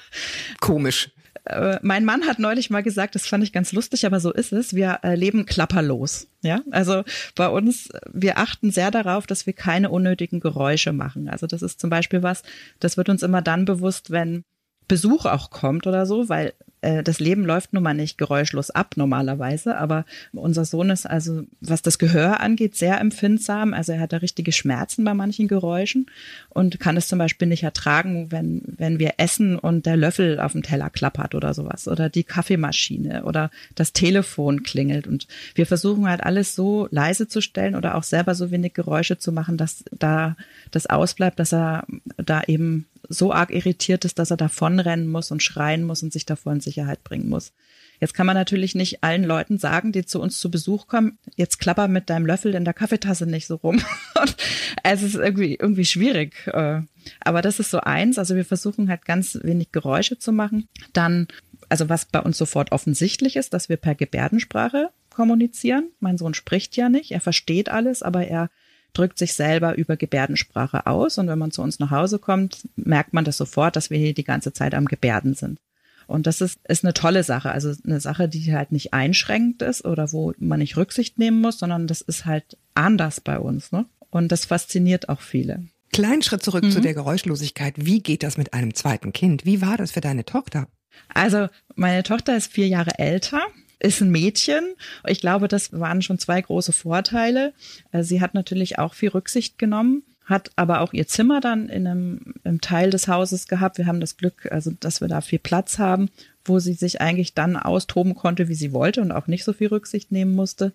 Komisch. 0.60 1.10
Äh, 1.44 1.78
mein 1.82 2.04
Mann 2.04 2.26
hat 2.26 2.38
neulich 2.38 2.70
mal 2.70 2.82
gesagt, 2.82 3.14
das 3.14 3.26
fand 3.26 3.42
ich 3.42 3.52
ganz 3.52 3.72
lustig, 3.72 4.06
aber 4.06 4.20
so 4.20 4.32
ist 4.32 4.52
es. 4.52 4.74
Wir 4.74 5.00
äh, 5.02 5.14
leben 5.14 5.46
klapperlos. 5.46 6.28
Ja, 6.42 6.60
also 6.70 7.02
bei 7.34 7.48
uns, 7.48 7.88
wir 8.12 8.38
achten 8.38 8.70
sehr 8.70 8.90
darauf, 8.90 9.26
dass 9.26 9.46
wir 9.46 9.52
keine 9.52 9.90
unnötigen 9.90 10.40
Geräusche 10.40 10.92
machen. 10.92 11.28
Also 11.28 11.46
das 11.46 11.62
ist 11.62 11.80
zum 11.80 11.90
Beispiel 11.90 12.22
was, 12.22 12.42
das 12.80 12.96
wird 12.96 13.08
uns 13.08 13.22
immer 13.22 13.42
dann 13.42 13.64
bewusst, 13.64 14.10
wenn 14.10 14.44
Besuch 14.88 15.26
auch 15.26 15.50
kommt 15.50 15.86
oder 15.86 16.06
so, 16.06 16.28
weil 16.28 16.52
das 16.82 17.20
Leben 17.20 17.44
läuft 17.44 17.72
nun 17.72 17.84
mal 17.84 17.94
nicht 17.94 18.18
geräuschlos 18.18 18.70
ab 18.70 18.96
normalerweise, 18.96 19.78
aber 19.78 20.04
unser 20.32 20.64
Sohn 20.64 20.90
ist 20.90 21.06
also, 21.06 21.44
was 21.60 21.80
das 21.80 21.98
Gehör 21.98 22.40
angeht, 22.40 22.74
sehr 22.74 23.00
empfindsam. 23.00 23.72
Also 23.72 23.92
er 23.92 24.00
hat 24.00 24.12
da 24.12 24.16
richtige 24.16 24.50
Schmerzen 24.50 25.04
bei 25.04 25.14
manchen 25.14 25.46
Geräuschen 25.46 26.06
und 26.48 26.80
kann 26.80 26.96
es 26.96 27.06
zum 27.06 27.20
Beispiel 27.20 27.46
nicht 27.46 27.62
ertragen, 27.62 28.32
wenn, 28.32 28.62
wenn 28.66 28.98
wir 28.98 29.14
essen 29.18 29.58
und 29.58 29.86
der 29.86 29.96
Löffel 29.96 30.40
auf 30.40 30.52
dem 30.52 30.64
Teller 30.64 30.90
klappert 30.90 31.36
oder 31.36 31.54
sowas 31.54 31.86
oder 31.86 32.08
die 32.08 32.24
Kaffeemaschine 32.24 33.24
oder 33.24 33.50
das 33.76 33.92
Telefon 33.92 34.64
klingelt 34.64 35.06
und 35.06 35.28
wir 35.54 35.66
versuchen 35.66 36.08
halt 36.08 36.22
alles 36.24 36.56
so 36.56 36.88
leise 36.90 37.28
zu 37.28 37.40
stellen 37.40 37.76
oder 37.76 37.94
auch 37.94 38.02
selber 38.02 38.34
so 38.34 38.50
wenig 38.50 38.74
Geräusche 38.74 39.18
zu 39.18 39.30
machen, 39.30 39.56
dass 39.56 39.84
da 39.92 40.36
das 40.72 40.86
ausbleibt, 40.86 41.38
dass 41.38 41.52
er 41.52 41.86
da 42.16 42.42
eben 42.46 42.86
so 43.08 43.32
arg 43.32 43.50
irritiert 43.50 44.04
ist, 44.04 44.18
dass 44.18 44.30
er 44.30 44.36
davonrennen 44.36 45.08
muss 45.08 45.30
und 45.30 45.42
schreien 45.42 45.84
muss 45.84 46.02
und 46.02 46.12
sich 46.12 46.26
davor 46.26 46.52
in 46.52 46.60
Sicherheit 46.60 47.04
bringen 47.04 47.28
muss. 47.28 47.52
Jetzt 48.00 48.14
kann 48.14 48.26
man 48.26 48.34
natürlich 48.34 48.74
nicht 48.74 49.04
allen 49.04 49.22
Leuten 49.22 49.58
sagen, 49.58 49.92
die 49.92 50.04
zu 50.04 50.20
uns 50.20 50.40
zu 50.40 50.50
Besuch 50.50 50.88
kommen, 50.88 51.18
jetzt 51.36 51.60
klapper 51.60 51.86
mit 51.86 52.10
deinem 52.10 52.26
Löffel 52.26 52.54
in 52.56 52.64
der 52.64 52.74
Kaffeetasse 52.74 53.26
nicht 53.26 53.46
so 53.46 53.54
rum. 53.54 53.80
es 54.82 55.02
ist 55.02 55.14
irgendwie, 55.14 55.54
irgendwie 55.54 55.84
schwierig. 55.84 56.48
Äh. 56.48 56.80
Aber 57.20 57.42
das 57.42 57.60
ist 57.60 57.70
so 57.70 57.78
eins. 57.78 58.18
Also 58.18 58.34
wir 58.34 58.44
versuchen 58.44 58.88
halt 58.88 59.04
ganz 59.04 59.38
wenig 59.44 59.70
Geräusche 59.70 60.18
zu 60.18 60.32
machen. 60.32 60.68
Dann, 60.92 61.28
also 61.68 61.88
was 61.88 62.06
bei 62.06 62.18
uns 62.18 62.38
sofort 62.38 62.72
offensichtlich 62.72 63.36
ist, 63.36 63.54
dass 63.54 63.68
wir 63.68 63.76
per 63.76 63.94
Gebärdensprache 63.94 64.90
kommunizieren. 65.10 65.90
Mein 66.00 66.18
Sohn 66.18 66.34
spricht 66.34 66.76
ja 66.76 66.88
nicht. 66.88 67.12
Er 67.12 67.20
versteht 67.20 67.68
alles, 67.68 68.02
aber 68.02 68.26
er 68.26 68.50
drückt 68.92 69.18
sich 69.18 69.34
selber 69.34 69.76
über 69.76 69.96
Gebärdensprache 69.96 70.86
aus. 70.86 71.18
Und 71.18 71.28
wenn 71.28 71.38
man 71.38 71.50
zu 71.50 71.62
uns 71.62 71.78
nach 71.78 71.90
Hause 71.90 72.18
kommt, 72.18 72.68
merkt 72.76 73.12
man 73.12 73.24
das 73.24 73.36
sofort, 73.36 73.76
dass 73.76 73.90
wir 73.90 73.98
hier 73.98 74.14
die 74.14 74.24
ganze 74.24 74.52
Zeit 74.52 74.74
am 74.74 74.86
Gebärden 74.86 75.34
sind. 75.34 75.58
Und 76.06 76.26
das 76.26 76.40
ist, 76.40 76.58
ist 76.68 76.84
eine 76.84 76.94
tolle 76.94 77.24
Sache. 77.24 77.50
Also 77.50 77.72
eine 77.84 78.00
Sache, 78.00 78.28
die 78.28 78.54
halt 78.54 78.72
nicht 78.72 78.92
einschränkend 78.92 79.62
ist 79.62 79.84
oder 79.84 80.12
wo 80.12 80.34
man 80.38 80.58
nicht 80.58 80.76
Rücksicht 80.76 81.18
nehmen 81.18 81.40
muss, 81.40 81.58
sondern 81.58 81.86
das 81.86 82.00
ist 82.00 82.26
halt 82.26 82.56
anders 82.74 83.20
bei 83.20 83.38
uns. 83.38 83.72
Ne? 83.72 83.86
Und 84.10 84.30
das 84.30 84.44
fasziniert 84.44 85.08
auch 85.08 85.20
viele. 85.20 85.64
Kleinen 85.92 86.22
Schritt 86.22 86.42
zurück 86.42 86.64
mhm. 86.64 86.70
zu 86.70 86.80
der 86.80 86.94
Geräuschlosigkeit. 86.94 87.74
Wie 87.76 88.00
geht 88.00 88.22
das 88.22 88.36
mit 88.36 88.54
einem 88.54 88.74
zweiten 88.74 89.12
Kind? 89.12 89.44
Wie 89.44 89.60
war 89.60 89.76
das 89.76 89.92
für 89.92 90.00
deine 90.00 90.24
Tochter? 90.24 90.68
Also 91.12 91.48
meine 91.74 92.02
Tochter 92.02 92.36
ist 92.36 92.52
vier 92.52 92.68
Jahre 92.68 92.98
älter 92.98 93.40
ist 93.82 94.00
ein 94.00 94.10
Mädchen. 94.10 94.74
Ich 95.06 95.20
glaube, 95.20 95.48
das 95.48 95.72
waren 95.72 96.02
schon 96.02 96.18
zwei 96.18 96.40
große 96.40 96.72
Vorteile. 96.72 97.52
Äh, 97.90 98.02
sie 98.02 98.20
hat 98.20 98.34
natürlich 98.34 98.78
auch 98.78 98.94
viel 98.94 99.10
Rücksicht 99.10 99.58
genommen 99.58 100.02
hat 100.24 100.50
aber 100.56 100.80
auch 100.80 100.92
ihr 100.92 101.06
Zimmer 101.06 101.40
dann 101.40 101.68
in 101.68 101.86
einem, 101.86 102.34
einem 102.44 102.60
Teil 102.60 102.90
des 102.90 103.08
Hauses 103.08 103.48
gehabt. 103.48 103.78
Wir 103.78 103.86
haben 103.86 104.00
das 104.00 104.16
Glück, 104.16 104.48
also 104.50 104.70
dass 104.70 105.00
wir 105.00 105.08
da 105.08 105.20
viel 105.20 105.38
Platz 105.38 105.78
haben, 105.78 106.10
wo 106.44 106.58
sie 106.58 106.74
sich 106.74 107.00
eigentlich 107.00 107.34
dann 107.34 107.56
austoben 107.56 108.14
konnte, 108.14 108.48
wie 108.48 108.54
sie 108.54 108.72
wollte 108.72 109.00
und 109.00 109.12
auch 109.12 109.26
nicht 109.26 109.44
so 109.44 109.52
viel 109.52 109.68
Rücksicht 109.68 110.12
nehmen 110.12 110.34
musste. 110.34 110.72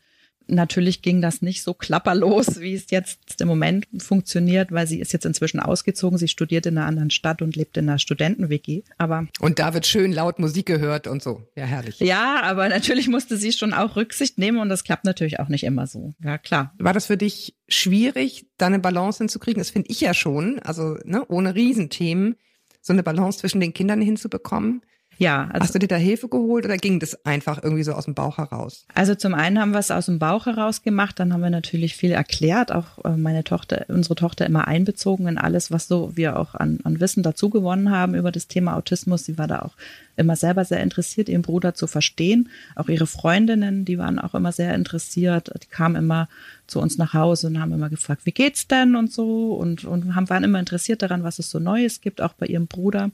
Natürlich 0.48 1.02
ging 1.02 1.22
das 1.22 1.42
nicht 1.42 1.62
so 1.62 1.74
klapperlos, 1.74 2.60
wie 2.60 2.74
es 2.74 2.90
jetzt 2.90 3.42
im 3.42 3.48
Moment 3.48 3.88
funktioniert, 4.00 4.72
weil 4.72 4.88
sie 4.88 5.00
ist 5.00 5.14
jetzt 5.14 5.26
inzwischen 5.26 5.60
ausgezogen. 5.60 6.18
Sie 6.18 6.28
studiert 6.28 6.66
in 6.66 6.78
einer 6.78 6.88
anderen 6.88 7.10
Stadt 7.10 7.42
und 7.42 7.56
lebt 7.56 7.78
in 7.78 7.90
einer 7.90 8.00
Studenten-WG. 8.00 8.84
Aber 8.98 9.28
und 9.40 9.60
da 9.60 9.74
wird 9.74 9.86
schön 9.86 10.12
laut 10.12 10.40
Musik 10.40 10.66
gehört 10.66 11.08
und 11.08 11.22
so. 11.22 11.44
Ja, 11.56 11.66
herrlich. 11.66 12.00
Ja, 12.00 12.42
aber 12.44 12.70
natürlich 12.70 13.08
musste 13.08 13.38
sie 13.38 13.52
schon 13.52 13.74
auch 13.74 13.96
Rücksicht 13.96 14.38
nehmen 14.38 14.60
und 14.60 14.70
das 14.70 14.84
klappt 14.84 15.06
natürlich 15.06 15.40
auch 15.40 15.50
nicht 15.50 15.64
immer 15.64 15.88
so. 15.88 16.14
Ja, 16.24 16.38
klar. 16.38 16.74
War 16.80 16.94
das 16.94 17.08
für 17.08 17.18
dich 17.18 17.56
schwierig, 17.68 18.48
da 18.58 18.68
eine 18.68 18.80
Balance 18.80 19.20
hinzukriegen? 19.20 19.60
Das 19.60 19.70
finde 19.70 19.90
ich 19.90 20.02
ja 20.02 20.14
schon. 20.14 20.60
Also 20.60 20.98
ne, 21.04 21.26
ohne 21.28 21.56
Riesenthemen 21.56 22.36
so 22.82 22.94
eine 22.94 23.04
Balance 23.04 23.40
zwischen 23.40 23.60
den 23.60 23.74
Kindern 23.74 24.02
hinzubekommen. 24.02 24.82
Ja. 25.18 25.50
Also, 25.52 25.64
Hast 25.64 25.76
du 25.76 25.80
dir 25.80 25.88
da 25.88 25.96
Hilfe 25.96 26.28
geholt 26.28 26.66
oder 26.66 26.78
ging 26.78 27.00
das 27.00 27.26
einfach 27.26 27.64
irgendwie 27.64 27.84
so 27.84 27.94
aus 27.94 28.06
dem 28.06 28.14
Bauch 28.14 28.38
heraus? 28.38 28.86
Also 28.94 29.16
zum 29.16 29.34
einen 29.34 29.60
haben 29.60 29.72
wir 29.72 29.80
es 29.80 29.92
aus 29.92 30.06
dem 30.06 30.20
Bauch 30.20 30.46
heraus 30.46 30.84
gemacht, 30.84 31.20
dann 31.20 31.34
haben 31.34 31.42
wir 31.42 31.50
natürlich 31.50 31.96
viel 31.96 32.12
erklärt, 32.12 32.72
auch 32.72 33.04
äh, 33.04 33.18
meine 33.18 33.44
Tochter, 33.44 33.86
unsere 33.88 34.16
Tochter 34.16 34.46
immer 34.46 34.68
einbezogen 34.68 35.28
in 35.28 35.38
alles, 35.38 35.72
was 35.72 35.88
so 35.88 36.16
wir 36.16 36.38
auch 36.40 36.56
an, 36.56 36.80
an 36.84 37.00
Wissen 37.00 37.24
dazu 37.24 37.50
gewonnen 37.50 37.92
haben 37.92 38.16
über 38.16 38.32
das 38.32 38.48
Thema 38.48 38.76
Autismus. 38.76 39.26
Sie 39.26 39.38
war 39.38 39.48
da 39.48 39.62
auch 39.62 39.76
immer 40.16 40.36
selber 40.36 40.66
sehr 40.66 40.82
interessiert, 40.82 41.30
ihren 41.30 41.42
Bruder 41.42 41.74
zu 41.74 41.88
verstehen. 41.88 42.50
Auch 42.76 42.90
ihre 42.90 43.08
Freundinnen, 43.08 43.86
die 43.86 43.98
waren 43.98 44.20
auch 44.20 44.36
immer 44.36 44.52
sehr 44.52 44.74
interessiert. 44.74 45.52
Die 45.64 45.68
kamen 45.68 45.96
immer 45.96 46.28
zu 46.66 46.80
uns 46.80 46.98
nach 46.98 47.14
Hause 47.14 47.48
und 47.48 47.60
haben 47.60 47.72
immer 47.72 47.90
gefragt, 47.90 48.26
wie 48.26 48.32
geht's 48.32 48.68
denn 48.68 48.96
und 48.96 49.12
so 49.12 49.54
und, 49.54 49.86
und 49.86 50.16
haben, 50.16 50.30
waren 50.30 50.44
immer 50.44 50.60
interessiert 50.60 51.02
daran, 51.02 51.24
was 51.24 51.40
es 51.40 51.50
so 51.50 51.60
Neues 51.60 52.02
gibt, 52.02 52.22
auch 52.22 52.34
bei 52.34 52.48
ihrem 52.48 52.68
Bruder. 52.68 53.12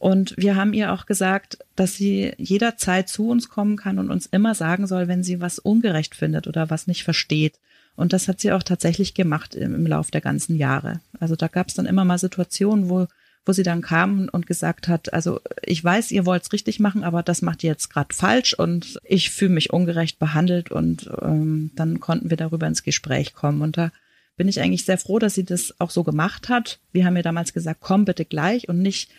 Und 0.00 0.34
wir 0.38 0.56
haben 0.56 0.72
ihr 0.72 0.94
auch 0.94 1.04
gesagt, 1.04 1.58
dass 1.76 1.94
sie 1.94 2.32
jederzeit 2.38 3.10
zu 3.10 3.28
uns 3.28 3.50
kommen 3.50 3.76
kann 3.76 3.98
und 3.98 4.10
uns 4.10 4.24
immer 4.24 4.54
sagen 4.54 4.86
soll, 4.86 5.08
wenn 5.08 5.22
sie 5.22 5.42
was 5.42 5.58
ungerecht 5.58 6.14
findet 6.14 6.46
oder 6.46 6.70
was 6.70 6.86
nicht 6.86 7.04
versteht. 7.04 7.58
Und 7.96 8.14
das 8.14 8.26
hat 8.26 8.40
sie 8.40 8.50
auch 8.50 8.62
tatsächlich 8.62 9.12
gemacht 9.12 9.54
im, 9.54 9.74
im 9.74 9.86
Lauf 9.86 10.10
der 10.10 10.22
ganzen 10.22 10.56
Jahre. 10.56 11.00
Also 11.20 11.36
da 11.36 11.48
gab 11.48 11.68
es 11.68 11.74
dann 11.74 11.84
immer 11.84 12.06
mal 12.06 12.16
Situationen, 12.16 12.88
wo, 12.88 13.08
wo 13.44 13.52
sie 13.52 13.62
dann 13.62 13.82
kam 13.82 14.30
und 14.32 14.46
gesagt 14.46 14.88
hat, 14.88 15.12
also 15.12 15.42
ich 15.62 15.84
weiß, 15.84 16.12
ihr 16.12 16.24
wollt 16.24 16.44
es 16.44 16.52
richtig 16.54 16.80
machen, 16.80 17.04
aber 17.04 17.22
das 17.22 17.42
macht 17.42 17.62
ihr 17.62 17.68
jetzt 17.68 17.90
gerade 17.90 18.14
falsch 18.14 18.54
und 18.54 18.98
ich 19.04 19.28
fühle 19.28 19.52
mich 19.52 19.70
ungerecht 19.70 20.18
behandelt 20.18 20.70
und 20.70 21.10
ähm, 21.20 21.72
dann 21.76 22.00
konnten 22.00 22.30
wir 22.30 22.38
darüber 22.38 22.66
ins 22.66 22.84
Gespräch 22.84 23.34
kommen. 23.34 23.60
Und 23.60 23.76
da 23.76 23.90
bin 24.38 24.48
ich 24.48 24.62
eigentlich 24.62 24.86
sehr 24.86 24.96
froh, 24.96 25.18
dass 25.18 25.34
sie 25.34 25.44
das 25.44 25.78
auch 25.78 25.90
so 25.90 26.04
gemacht 26.04 26.48
hat. 26.48 26.78
Wir 26.90 27.04
haben 27.04 27.18
ihr 27.18 27.22
damals 27.22 27.52
gesagt, 27.52 27.80
komm 27.82 28.06
bitte 28.06 28.24
gleich 28.24 28.66
und 28.66 28.80
nicht 28.80 29.10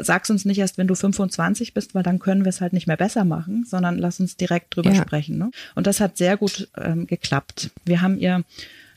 sag's 0.00 0.30
uns 0.30 0.44
nicht 0.44 0.58
erst, 0.58 0.78
wenn 0.78 0.86
du 0.86 0.94
25 0.94 1.74
bist, 1.74 1.94
weil 1.94 2.02
dann 2.02 2.18
können 2.18 2.44
wir 2.44 2.50
es 2.50 2.60
halt 2.60 2.72
nicht 2.72 2.86
mehr 2.86 2.96
besser 2.96 3.24
machen, 3.24 3.64
sondern 3.68 3.98
lass 3.98 4.20
uns 4.20 4.36
direkt 4.36 4.76
drüber 4.76 4.92
ja. 4.92 5.02
sprechen. 5.02 5.38
Ne? 5.38 5.50
Und 5.74 5.86
das 5.86 6.00
hat 6.00 6.16
sehr 6.16 6.36
gut 6.36 6.68
ähm, 6.76 7.06
geklappt. 7.06 7.70
Wir 7.84 8.02
haben 8.02 8.18
ihr 8.18 8.44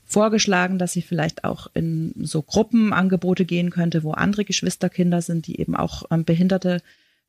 vorgeschlagen, 0.06 0.78
dass 0.78 0.94
sie 0.94 1.02
vielleicht 1.02 1.44
auch 1.44 1.68
in 1.74 2.14
so 2.22 2.42
Gruppenangebote 2.42 3.46
gehen 3.46 3.70
könnte, 3.70 4.04
wo 4.04 4.12
andere 4.12 4.46
Geschwisterkinder 4.46 5.22
sind, 5.22 5.48
die 5.48 5.60
eben 5.60 5.76
auch 5.76 6.04
ähm, 6.12 6.26
behinderte 6.26 6.82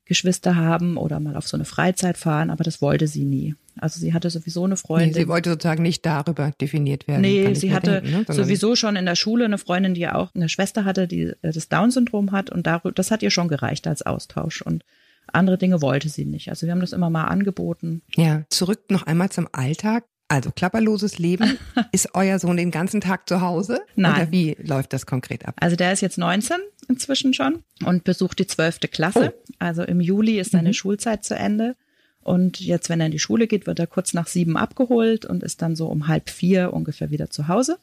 Geschwister 0.05 0.55
haben 0.55 0.97
oder 0.97 1.19
mal 1.19 1.35
auf 1.35 1.47
so 1.47 1.57
eine 1.57 1.65
Freizeit 1.65 2.17
fahren, 2.17 2.49
aber 2.49 2.63
das 2.63 2.81
wollte 2.81 3.07
sie 3.07 3.25
nie. 3.25 3.55
Also 3.77 3.99
sie 3.99 4.13
hatte 4.13 4.29
sowieso 4.29 4.63
eine 4.63 4.77
Freundin. 4.77 5.09
Nee, 5.09 5.21
sie 5.21 5.27
wollte 5.27 5.49
sozusagen 5.49 5.83
nicht 5.83 6.05
darüber 6.05 6.51
definiert 6.61 7.07
werden. 7.07 7.21
Nee, 7.21 7.53
sie 7.55 7.73
hatte 7.73 8.01
denken, 8.01 8.25
ne? 8.27 8.33
Sowieso 8.33 8.75
schon 8.75 8.95
in 8.95 9.05
der 9.05 9.15
Schule 9.15 9.45
eine 9.45 9.57
Freundin, 9.57 9.95
die 9.95 10.01
ja 10.01 10.15
auch 10.15 10.33
eine 10.33 10.47
Schwester 10.47 10.85
hatte, 10.85 11.07
die 11.07 11.33
äh, 11.41 11.51
das 11.51 11.67
Down-Syndrom 11.67 12.31
hat 12.31 12.49
und 12.49 12.67
das 12.67 13.11
hat 13.11 13.23
ihr 13.23 13.31
schon 13.31 13.47
gereicht 13.47 13.87
als 13.87 14.03
Austausch 14.03 14.61
und 14.61 14.85
andere 15.27 15.57
Dinge 15.57 15.81
wollte 15.81 16.07
sie 16.07 16.25
nicht. 16.25 16.49
Also 16.49 16.67
wir 16.67 16.71
haben 16.71 16.81
das 16.81 16.93
immer 16.93 17.09
mal 17.09 17.25
angeboten. 17.25 18.03
Ja, 18.15 18.43
zurück 18.49 18.91
noch 18.91 19.03
einmal 19.03 19.29
zum 19.29 19.49
Alltag. 19.51 20.05
Also 20.27 20.51
klapperloses 20.51 21.19
Leben. 21.19 21.57
ist 21.91 22.09
euer 22.13 22.39
Sohn 22.39 22.57
den 22.57 22.71
ganzen 22.71 23.01
Tag 23.01 23.29
zu 23.29 23.41
Hause? 23.41 23.81
Nein. 23.95 24.15
Oder 24.15 24.31
wie 24.31 24.57
läuft 24.59 24.93
das 24.93 25.05
konkret 25.05 25.45
ab? 25.45 25.55
Also 25.59 25.75
der 25.75 25.93
ist 25.93 26.01
jetzt 26.01 26.17
19 26.17 26.57
inzwischen 26.87 27.33
schon 27.33 27.63
und 27.85 28.03
besucht 28.03 28.39
die 28.39 28.47
12. 28.47 28.79
Klasse. 28.91 29.33
Also 29.59 29.83
im 29.83 30.01
Juli 30.01 30.39
ist 30.39 30.51
seine 30.51 30.73
Schulzeit 30.73 31.23
zu 31.23 31.35
Ende. 31.35 31.75
Und 32.25 32.59
jetzt, 32.59 32.89
wenn 32.89 32.99
er 32.99 33.05
in 33.05 33.11
die 33.11 33.19
Schule 33.19 33.45
geht, 33.45 33.67
wird 33.67 33.77
er 33.77 33.85
kurz 33.85 34.15
nach 34.15 34.25
sieben 34.25 34.57
abgeholt 34.57 35.27
und 35.27 35.43
ist 35.43 35.61
dann 35.61 35.75
so 35.75 35.85
um 35.85 36.07
halb 36.07 36.31
vier 36.31 36.73
ungefähr 36.73 37.11
wieder 37.11 37.29
zu 37.29 37.47
Hause 37.47 37.77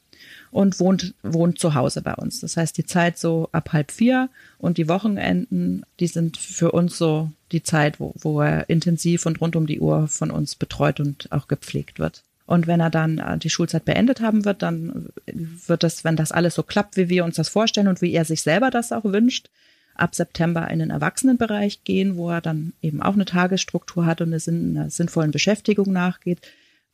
und 0.50 0.80
wohnt, 0.80 1.14
wohnt 1.22 1.60
zu 1.60 1.74
Hause 1.74 2.02
bei 2.02 2.14
uns. 2.14 2.40
Das 2.40 2.56
heißt, 2.56 2.76
die 2.76 2.84
Zeit 2.84 3.18
so 3.18 3.48
ab 3.52 3.72
halb 3.72 3.92
vier 3.92 4.30
und 4.58 4.78
die 4.78 4.88
Wochenenden, 4.88 5.84
die 6.00 6.08
sind 6.08 6.38
für 6.38 6.72
uns 6.72 6.98
so 6.98 7.30
die 7.52 7.62
Zeit, 7.62 8.00
wo, 8.00 8.14
wo 8.18 8.40
er 8.40 8.68
intensiv 8.68 9.26
und 9.26 9.40
rund 9.40 9.54
um 9.54 9.68
die 9.68 9.78
Uhr 9.78 10.08
von 10.08 10.32
uns 10.32 10.56
betreut 10.56 10.98
und 10.98 11.30
auch 11.30 11.46
gepflegt 11.46 12.00
wird. 12.00 12.24
Und 12.46 12.66
wenn 12.66 12.80
er 12.80 12.90
dann 12.90 13.18
äh, 13.18 13.38
die 13.38 13.50
Schulzeit 13.50 13.84
beendet 13.84 14.20
haben 14.20 14.44
wird, 14.44 14.62
dann 14.62 15.08
wird 15.26 15.82
das, 15.82 16.04
wenn 16.04 16.16
das 16.16 16.32
alles 16.32 16.54
so 16.54 16.62
klappt, 16.62 16.96
wie 16.96 17.08
wir 17.08 17.24
uns 17.24 17.36
das 17.36 17.48
vorstellen 17.48 17.88
und 17.88 18.02
wie 18.02 18.12
er 18.12 18.24
sich 18.24 18.42
selber 18.42 18.70
das 18.70 18.92
auch 18.92 19.04
wünscht, 19.04 19.48
ab 19.94 20.14
September 20.14 20.70
in 20.70 20.78
den 20.78 20.90
Erwachsenenbereich 20.90 21.84
gehen, 21.84 22.16
wo 22.16 22.30
er 22.30 22.40
dann 22.40 22.72
eben 22.80 23.02
auch 23.02 23.14
eine 23.14 23.26
Tagesstruktur 23.26 24.06
hat 24.06 24.20
und 24.20 24.28
eine, 24.28 24.40
sinn- 24.40 24.76
einer 24.76 24.90
sinnvollen 24.90 25.30
Beschäftigung 25.30 25.92
nachgeht. 25.92 26.40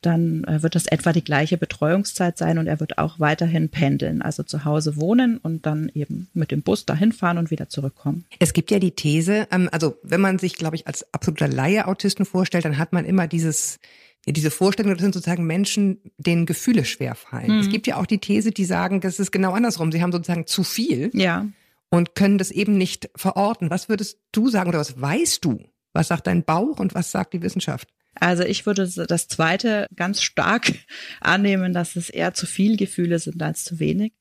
Dann 0.01 0.45
äh, 0.45 0.63
wird 0.63 0.75
das 0.75 0.85
etwa 0.85 1.11
die 1.11 1.23
gleiche 1.23 1.57
Betreuungszeit 1.57 2.37
sein 2.37 2.57
und 2.57 2.67
er 2.67 2.79
wird 2.79 2.97
auch 2.97 3.19
weiterhin 3.19 3.67
pendeln, 3.67 4.21
also 4.21 4.43
zu 4.43 4.63
Hause 4.63 4.95
wohnen 4.95 5.37
und 5.37 5.65
dann 5.65 5.91
eben 5.93 6.29
mit 6.33 6.51
dem 6.51 6.61
Bus 6.61 6.85
dahin 6.85 7.11
fahren 7.11 7.37
und 7.37 7.51
wieder 7.51 7.67
zurückkommen. 7.67 8.23
Es 8.39 8.53
gibt 8.53 8.71
ja 8.71 8.79
die 8.79 8.91
These, 8.91 9.47
ähm, 9.51 9.67
also 9.73 9.97
wenn 10.03 10.21
man 10.21 10.39
sich, 10.39 10.53
glaube 10.55 10.77
ich, 10.77 10.87
als 10.87 11.13
absoluter 11.13 11.49
Laie 11.49 11.85
Autisten 11.85 12.25
vorstellt, 12.25 12.63
dann 12.63 12.77
hat 12.77 12.93
man 12.93 13.03
immer 13.03 13.27
dieses, 13.27 13.79
ja, 14.25 14.33
diese 14.33 14.51
Vorstellung, 14.51 14.93
das 14.93 15.01
sind 15.01 15.13
sozusagen 15.13 15.45
Menschen, 15.45 15.99
denen 16.17 16.45
Gefühle 16.45 16.85
schwerfallen. 16.85 17.59
Es 17.59 17.69
gibt 17.69 17.87
ja 17.87 17.97
auch 17.97 18.05
die 18.05 18.19
These, 18.19 18.51
die 18.51 18.65
sagen, 18.65 19.01
das 19.01 19.19
ist 19.19 19.31
genau 19.31 19.53
andersrum. 19.53 19.91
Sie 19.91 20.01
haben 20.01 20.11
sozusagen 20.11 20.45
zu 20.45 20.63
viel 20.63 21.09
Ja, 21.13 21.47
und 21.89 22.15
können 22.15 22.37
das 22.37 22.51
eben 22.51 22.77
nicht 22.77 23.09
verorten. 23.15 23.69
Was 23.69 23.89
würdest 23.89 24.19
du 24.31 24.49
sagen 24.49 24.69
oder 24.69 24.79
was 24.79 24.99
weißt 24.99 25.43
du? 25.43 25.59
Was 25.93 26.09
sagt 26.09 26.27
dein 26.27 26.43
Bauch 26.43 26.79
und 26.79 26.93
was 26.93 27.11
sagt 27.11 27.33
die 27.33 27.41
Wissenschaft? 27.41 27.89
Also 28.15 28.43
ich 28.43 28.65
würde 28.65 28.87
das 28.87 29.27
zweite 29.27 29.87
ganz 29.95 30.21
stark 30.21 30.73
annehmen, 31.21 31.73
dass 31.73 31.95
es 31.95 32.09
eher 32.09 32.33
zu 32.33 32.45
viel 32.45 32.77
Gefühle 32.77 33.19
sind 33.19 33.41
als 33.41 33.63
zu 33.63 33.79
wenig. 33.79 34.13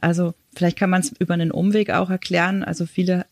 Also 0.00 0.34
vielleicht 0.54 0.78
kann 0.78 0.90
man 0.90 1.00
es 1.00 1.12
über 1.18 1.34
einen 1.34 1.50
Umweg 1.50 1.90
auch 1.90 2.10
erklären. 2.10 2.62
Also 2.62 2.86
viele 2.86 3.26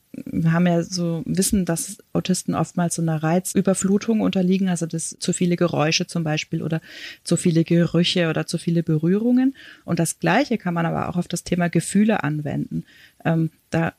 haben 0.46 0.66
ja 0.66 0.82
so 0.82 1.22
wissen, 1.26 1.64
dass 1.64 1.98
Autisten 2.12 2.54
oftmals 2.54 2.94
so 2.94 3.02
einer 3.02 3.22
Reizüberflutung 3.22 4.20
unterliegen, 4.20 4.68
also 4.68 4.86
das 4.86 5.16
zu 5.18 5.32
viele 5.32 5.56
Geräusche 5.56 6.06
zum 6.06 6.24
Beispiel 6.24 6.62
oder 6.62 6.80
zu 7.22 7.36
viele 7.36 7.64
Gerüche 7.64 8.28
oder 8.28 8.46
zu 8.46 8.58
viele 8.58 8.82
Berührungen. 8.82 9.54
Und 9.84 9.98
das 9.98 10.18
Gleiche 10.18 10.58
kann 10.58 10.74
man 10.74 10.86
aber 10.86 11.08
auch 11.08 11.16
auf 11.16 11.28
das 11.28 11.44
Thema 11.44 11.68
Gefühle 11.68 12.22
anwenden. 12.22 12.84
Ähm, 13.24 13.50
da 13.70 13.92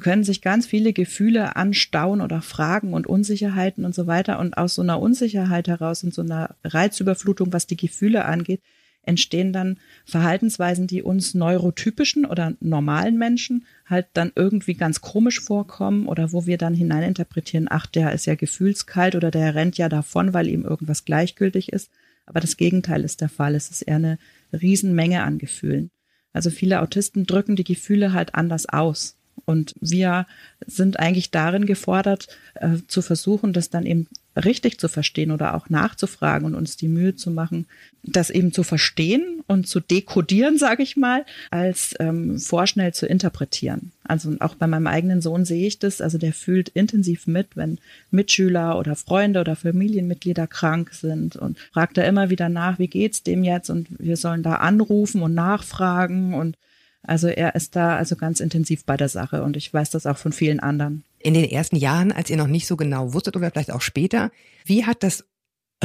können 0.00 0.24
sich 0.24 0.42
ganz 0.42 0.66
viele 0.66 0.92
Gefühle 0.92 1.56
anstauen 1.56 2.20
oder 2.20 2.42
Fragen 2.42 2.94
und 2.94 3.06
Unsicherheiten 3.06 3.84
und 3.84 3.94
so 3.94 4.06
weiter. 4.06 4.38
Und 4.38 4.56
aus 4.56 4.74
so 4.74 4.82
einer 4.82 5.00
Unsicherheit 5.00 5.68
heraus 5.68 6.02
und 6.02 6.12
so 6.12 6.22
einer 6.22 6.56
Reizüberflutung, 6.64 7.52
was 7.52 7.66
die 7.66 7.76
Gefühle 7.76 8.24
angeht, 8.24 8.60
entstehen 9.02 9.52
dann 9.52 9.78
Verhaltensweisen, 10.04 10.86
die 10.86 11.02
uns 11.02 11.34
neurotypischen 11.34 12.24
oder 12.24 12.54
normalen 12.60 13.18
Menschen 13.18 13.66
halt 13.86 14.06
dann 14.14 14.32
irgendwie 14.34 14.74
ganz 14.74 15.00
komisch 15.00 15.40
vorkommen 15.40 16.06
oder 16.06 16.32
wo 16.32 16.46
wir 16.46 16.58
dann 16.58 16.74
hineininterpretieren, 16.74 17.66
ach, 17.70 17.86
der 17.86 18.12
ist 18.12 18.26
ja 18.26 18.34
gefühlskalt 18.34 19.14
oder 19.14 19.30
der 19.30 19.54
rennt 19.54 19.76
ja 19.78 19.88
davon, 19.88 20.32
weil 20.34 20.48
ihm 20.48 20.64
irgendwas 20.64 21.04
gleichgültig 21.04 21.72
ist. 21.72 21.90
Aber 22.26 22.40
das 22.40 22.56
Gegenteil 22.56 23.02
ist 23.02 23.20
der 23.20 23.28
Fall. 23.28 23.54
Es 23.54 23.70
ist 23.70 23.82
eher 23.82 23.96
eine 23.96 24.18
Riesenmenge 24.52 25.22
an 25.22 25.38
Gefühlen. 25.38 25.90
Also 26.32 26.50
viele 26.50 26.80
Autisten 26.80 27.26
drücken 27.26 27.56
die 27.56 27.64
Gefühle 27.64 28.12
halt 28.12 28.34
anders 28.34 28.68
aus. 28.68 29.18
Und 29.44 29.74
wir 29.80 30.26
sind 30.64 31.00
eigentlich 31.00 31.30
darin 31.30 31.66
gefordert, 31.66 32.28
äh, 32.54 32.76
zu 32.86 33.02
versuchen, 33.02 33.52
das 33.52 33.70
dann 33.70 33.86
eben 33.86 34.06
richtig 34.36 34.78
zu 34.78 34.88
verstehen 34.88 35.30
oder 35.30 35.54
auch 35.54 35.68
nachzufragen 35.68 36.46
und 36.46 36.54
uns 36.54 36.76
die 36.76 36.88
Mühe 36.88 37.14
zu 37.16 37.30
machen, 37.30 37.66
das 38.02 38.30
eben 38.30 38.52
zu 38.52 38.62
verstehen 38.62 39.42
und 39.46 39.66
zu 39.66 39.80
dekodieren, 39.80 40.58
sage 40.62 40.82
ich 40.82 40.96
mal, 40.96 41.24
als 41.50 41.94
ähm, 42.00 42.38
vorschnell 42.38 42.94
zu 42.94 43.06
interpretieren. 43.06 43.92
Also 44.04 44.34
auch 44.40 44.54
bei 44.54 44.66
meinem 44.66 44.86
eigenen 44.86 45.20
Sohn 45.20 45.44
sehe 45.44 45.66
ich 45.66 45.78
das. 45.78 46.00
Also 46.00 46.18
der 46.18 46.32
fühlt 46.32 46.70
intensiv 46.70 47.26
mit, 47.26 47.56
wenn 47.56 47.78
Mitschüler 48.10 48.78
oder 48.78 48.96
Freunde 48.96 49.40
oder 49.40 49.56
Familienmitglieder 49.56 50.46
krank 50.46 50.92
sind 50.92 51.36
und 51.36 51.58
fragt 51.72 51.96
da 51.96 52.02
immer 52.02 52.30
wieder 52.30 52.48
nach, 52.48 52.78
wie 52.78 52.88
geht's 52.88 53.22
dem 53.22 53.44
jetzt? 53.44 53.70
Und 53.70 53.88
wir 53.98 54.16
sollen 54.16 54.42
da 54.42 54.54
anrufen 54.54 55.22
und 55.22 55.34
nachfragen 55.34 56.34
und 56.34 56.56
also 57.04 57.26
er 57.26 57.56
ist 57.56 57.74
da 57.74 57.96
also 57.96 58.14
ganz 58.14 58.38
intensiv 58.38 58.84
bei 58.84 58.96
der 58.96 59.08
Sache 59.08 59.42
und 59.42 59.56
ich 59.56 59.72
weiß 59.72 59.90
das 59.90 60.06
auch 60.06 60.18
von 60.18 60.32
vielen 60.32 60.60
anderen. 60.60 61.02
In 61.22 61.34
den 61.34 61.44
ersten 61.44 61.76
Jahren, 61.76 62.12
als 62.12 62.30
ihr 62.30 62.36
noch 62.36 62.46
nicht 62.46 62.66
so 62.66 62.76
genau 62.76 63.12
wusstet 63.12 63.36
oder 63.36 63.50
vielleicht 63.50 63.70
auch 63.70 63.80
später, 63.80 64.30
wie 64.64 64.84
hat 64.84 65.02
das 65.02 65.24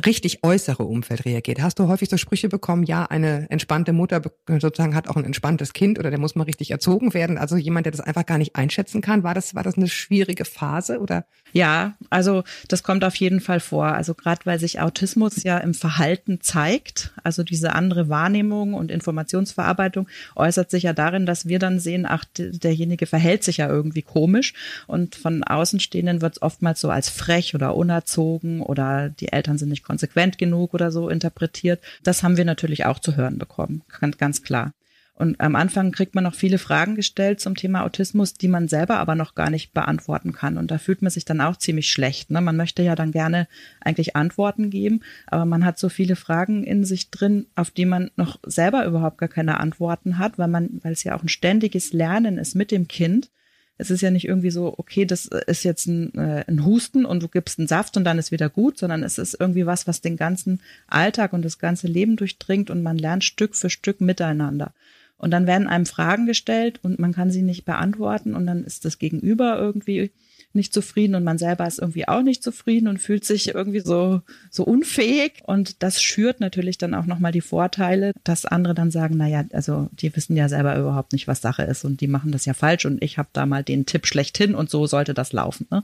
richtig 0.05 0.43
äußere 0.43 0.83
Umfeld 0.83 1.25
reagiert? 1.25 1.61
Hast 1.61 1.79
du 1.79 1.87
häufig 1.87 2.09
so 2.09 2.17
Sprüche 2.17 2.49
bekommen, 2.49 2.83
ja, 2.83 3.05
eine 3.05 3.49
entspannte 3.49 3.93
Mutter 3.93 4.21
sozusagen 4.59 4.95
hat 4.95 5.07
auch 5.07 5.15
ein 5.15 5.25
entspanntes 5.25 5.73
Kind 5.73 5.97
oder 5.99 6.09
der 6.09 6.19
muss 6.19 6.35
mal 6.35 6.43
richtig 6.43 6.71
erzogen 6.71 7.13
werden? 7.13 7.37
Also 7.37 7.57
jemand, 7.57 7.85
der 7.85 7.91
das 7.91 8.01
einfach 8.01 8.25
gar 8.25 8.37
nicht 8.37 8.55
einschätzen 8.55 9.01
kann, 9.01 9.23
war 9.23 9.33
das, 9.33 9.55
war 9.55 9.63
das 9.63 9.77
eine 9.77 9.87
schwierige 9.87 10.45
Phase 10.45 10.99
oder? 10.99 11.25
Ja, 11.53 11.95
also 12.09 12.43
das 12.67 12.83
kommt 12.83 13.03
auf 13.03 13.15
jeden 13.15 13.39
Fall 13.39 13.59
vor. 13.59 13.87
Also 13.87 14.13
gerade 14.13 14.41
weil 14.45 14.59
sich 14.59 14.79
Autismus 14.79 15.43
ja 15.43 15.57
im 15.57 15.73
Verhalten 15.73 16.41
zeigt, 16.41 17.13
also 17.23 17.43
diese 17.43 17.73
andere 17.73 18.09
Wahrnehmung 18.09 18.73
und 18.73 18.91
Informationsverarbeitung 18.91 20.07
äußert 20.35 20.69
sich 20.69 20.83
ja 20.83 20.93
darin, 20.93 21.25
dass 21.25 21.47
wir 21.47 21.59
dann 21.59 21.79
sehen, 21.79 22.05
ach, 22.07 22.25
derjenige 22.37 23.05
verhält 23.05 23.43
sich 23.43 23.57
ja 23.57 23.67
irgendwie 23.67 24.01
komisch 24.01 24.53
und 24.85 25.15
von 25.15 25.43
Außenstehenden 25.43 26.21
wird 26.21 26.33
es 26.33 26.41
oftmals 26.41 26.81
so 26.81 26.89
als 26.89 27.09
frech 27.09 27.55
oder 27.55 27.75
unerzogen 27.75 28.61
oder 28.61 29.09
die 29.09 29.31
Eltern 29.31 29.57
sind 29.57 29.69
nicht 29.69 29.86
konsequent 29.87 30.37
genug 30.37 30.73
oder 30.73 30.91
so 30.91 31.09
interpretiert. 31.09 31.81
Das 32.03 32.21
haben 32.21 32.37
wir 32.37 32.45
natürlich 32.45 32.85
auch 32.85 32.99
zu 32.99 33.15
hören 33.15 33.37
bekommen, 33.37 33.83
ganz, 34.17 34.43
klar. 34.43 34.73
Und 35.13 35.41
am 35.41 35.55
Anfang 35.55 35.91
kriegt 35.91 36.13
man 36.13 36.25
noch 36.25 36.35
viele 36.35 36.59
Fragen 36.59 36.93
gestellt 36.93 37.39
zum 37.39 37.55
Thema 37.55 37.83
Autismus, 37.83 38.35
die 38.35 38.47
man 38.47 38.67
selber 38.67 38.99
aber 38.99 39.15
noch 39.15 39.33
gar 39.33 39.49
nicht 39.49 39.73
beantworten 39.73 40.31
kann. 40.31 40.59
Und 40.59 40.69
da 40.69 40.77
fühlt 40.77 41.01
man 41.01 41.09
sich 41.09 41.25
dann 41.25 41.41
auch 41.41 41.57
ziemlich 41.57 41.91
schlecht. 41.91 42.29
Ne? 42.29 42.39
Man 42.39 42.55
möchte 42.55 42.83
ja 42.83 42.93
dann 42.93 43.11
gerne 43.11 43.47
eigentlich 43.81 44.15
Antworten 44.15 44.69
geben, 44.69 44.99
aber 45.25 45.45
man 45.45 45.65
hat 45.65 45.79
so 45.79 45.89
viele 45.89 46.15
Fragen 46.15 46.63
in 46.63 46.83
sich 46.83 47.09
drin, 47.09 47.47
auf 47.55 47.71
die 47.71 47.85
man 47.85 48.11
noch 48.15 48.37
selber 48.45 48.85
überhaupt 48.85 49.17
gar 49.17 49.29
keine 49.29 49.59
Antworten 49.59 50.19
hat, 50.19 50.37
weil 50.37 50.49
man, 50.49 50.81
weil 50.83 50.93
es 50.93 51.03
ja 51.03 51.15
auch 51.17 51.23
ein 51.23 51.29
ständiges 51.29 51.93
Lernen 51.93 52.37
ist 52.37 52.53
mit 52.53 52.69
dem 52.69 52.87
Kind. 52.87 53.31
Es 53.77 53.91
ist 53.91 54.01
ja 54.01 54.11
nicht 54.11 54.27
irgendwie 54.27 54.49
so, 54.49 54.73
okay, 54.77 55.05
das 55.05 55.25
ist 55.25 55.63
jetzt 55.63 55.85
ein, 55.85 56.13
äh, 56.15 56.43
ein 56.47 56.65
Husten 56.65 57.05
und 57.05 57.21
du 57.21 57.27
gibst 57.27 57.59
einen 57.59 57.67
Saft 57.67 57.95
und 57.97 58.03
dann 58.03 58.17
ist 58.17 58.31
wieder 58.31 58.49
gut, 58.49 58.77
sondern 58.77 59.03
es 59.03 59.17
ist 59.17 59.37
irgendwie 59.39 59.65
was, 59.65 59.87
was 59.87 60.01
den 60.01 60.17
ganzen 60.17 60.61
Alltag 60.87 61.33
und 61.33 61.43
das 61.43 61.59
ganze 61.59 61.87
Leben 61.87 62.15
durchdringt 62.15 62.69
und 62.69 62.81
man 62.81 62.97
lernt 62.97 63.23
Stück 63.23 63.55
für 63.55 63.69
Stück 63.69 64.01
miteinander. 64.01 64.73
Und 65.17 65.31
dann 65.31 65.47
werden 65.47 65.67
einem 65.67 65.85
Fragen 65.85 66.25
gestellt 66.25 66.79
und 66.83 66.99
man 66.99 67.13
kann 67.13 67.31
sie 67.31 67.41
nicht 67.41 67.65
beantworten 67.65 68.35
und 68.35 68.45
dann 68.45 68.63
ist 68.63 68.85
das 68.85 68.99
Gegenüber 68.99 69.57
irgendwie 69.57 70.11
nicht 70.53 70.73
zufrieden 70.73 71.15
und 71.15 71.23
man 71.23 71.37
selber 71.37 71.67
ist 71.67 71.79
irgendwie 71.79 72.07
auch 72.07 72.23
nicht 72.23 72.43
zufrieden 72.43 72.87
und 72.87 72.99
fühlt 72.99 73.25
sich 73.25 73.53
irgendwie 73.53 73.79
so, 73.79 74.21
so 74.49 74.63
unfähig. 74.63 75.43
Und 75.45 75.83
das 75.83 76.01
schürt 76.01 76.39
natürlich 76.39 76.77
dann 76.77 76.93
auch 76.93 77.05
nochmal 77.05 77.31
die 77.31 77.41
Vorteile, 77.41 78.13
dass 78.23 78.45
andere 78.45 78.73
dann 78.73 78.91
sagen, 78.91 79.17
naja, 79.17 79.43
also 79.53 79.89
die 79.91 80.15
wissen 80.15 80.35
ja 80.35 80.49
selber 80.49 80.77
überhaupt 80.77 81.13
nicht, 81.13 81.27
was 81.27 81.41
Sache 81.41 81.63
ist 81.63 81.85
und 81.85 82.01
die 82.01 82.07
machen 82.07 82.31
das 82.31 82.45
ja 82.45 82.53
falsch 82.53 82.85
und 82.85 83.03
ich 83.03 83.17
habe 83.17 83.29
da 83.33 83.45
mal 83.45 83.63
den 83.63 83.85
Tipp 83.85 84.07
schlechthin 84.07 84.55
und 84.55 84.69
so 84.69 84.87
sollte 84.87 85.13
das 85.13 85.33
laufen. 85.33 85.67
Ne? 85.69 85.83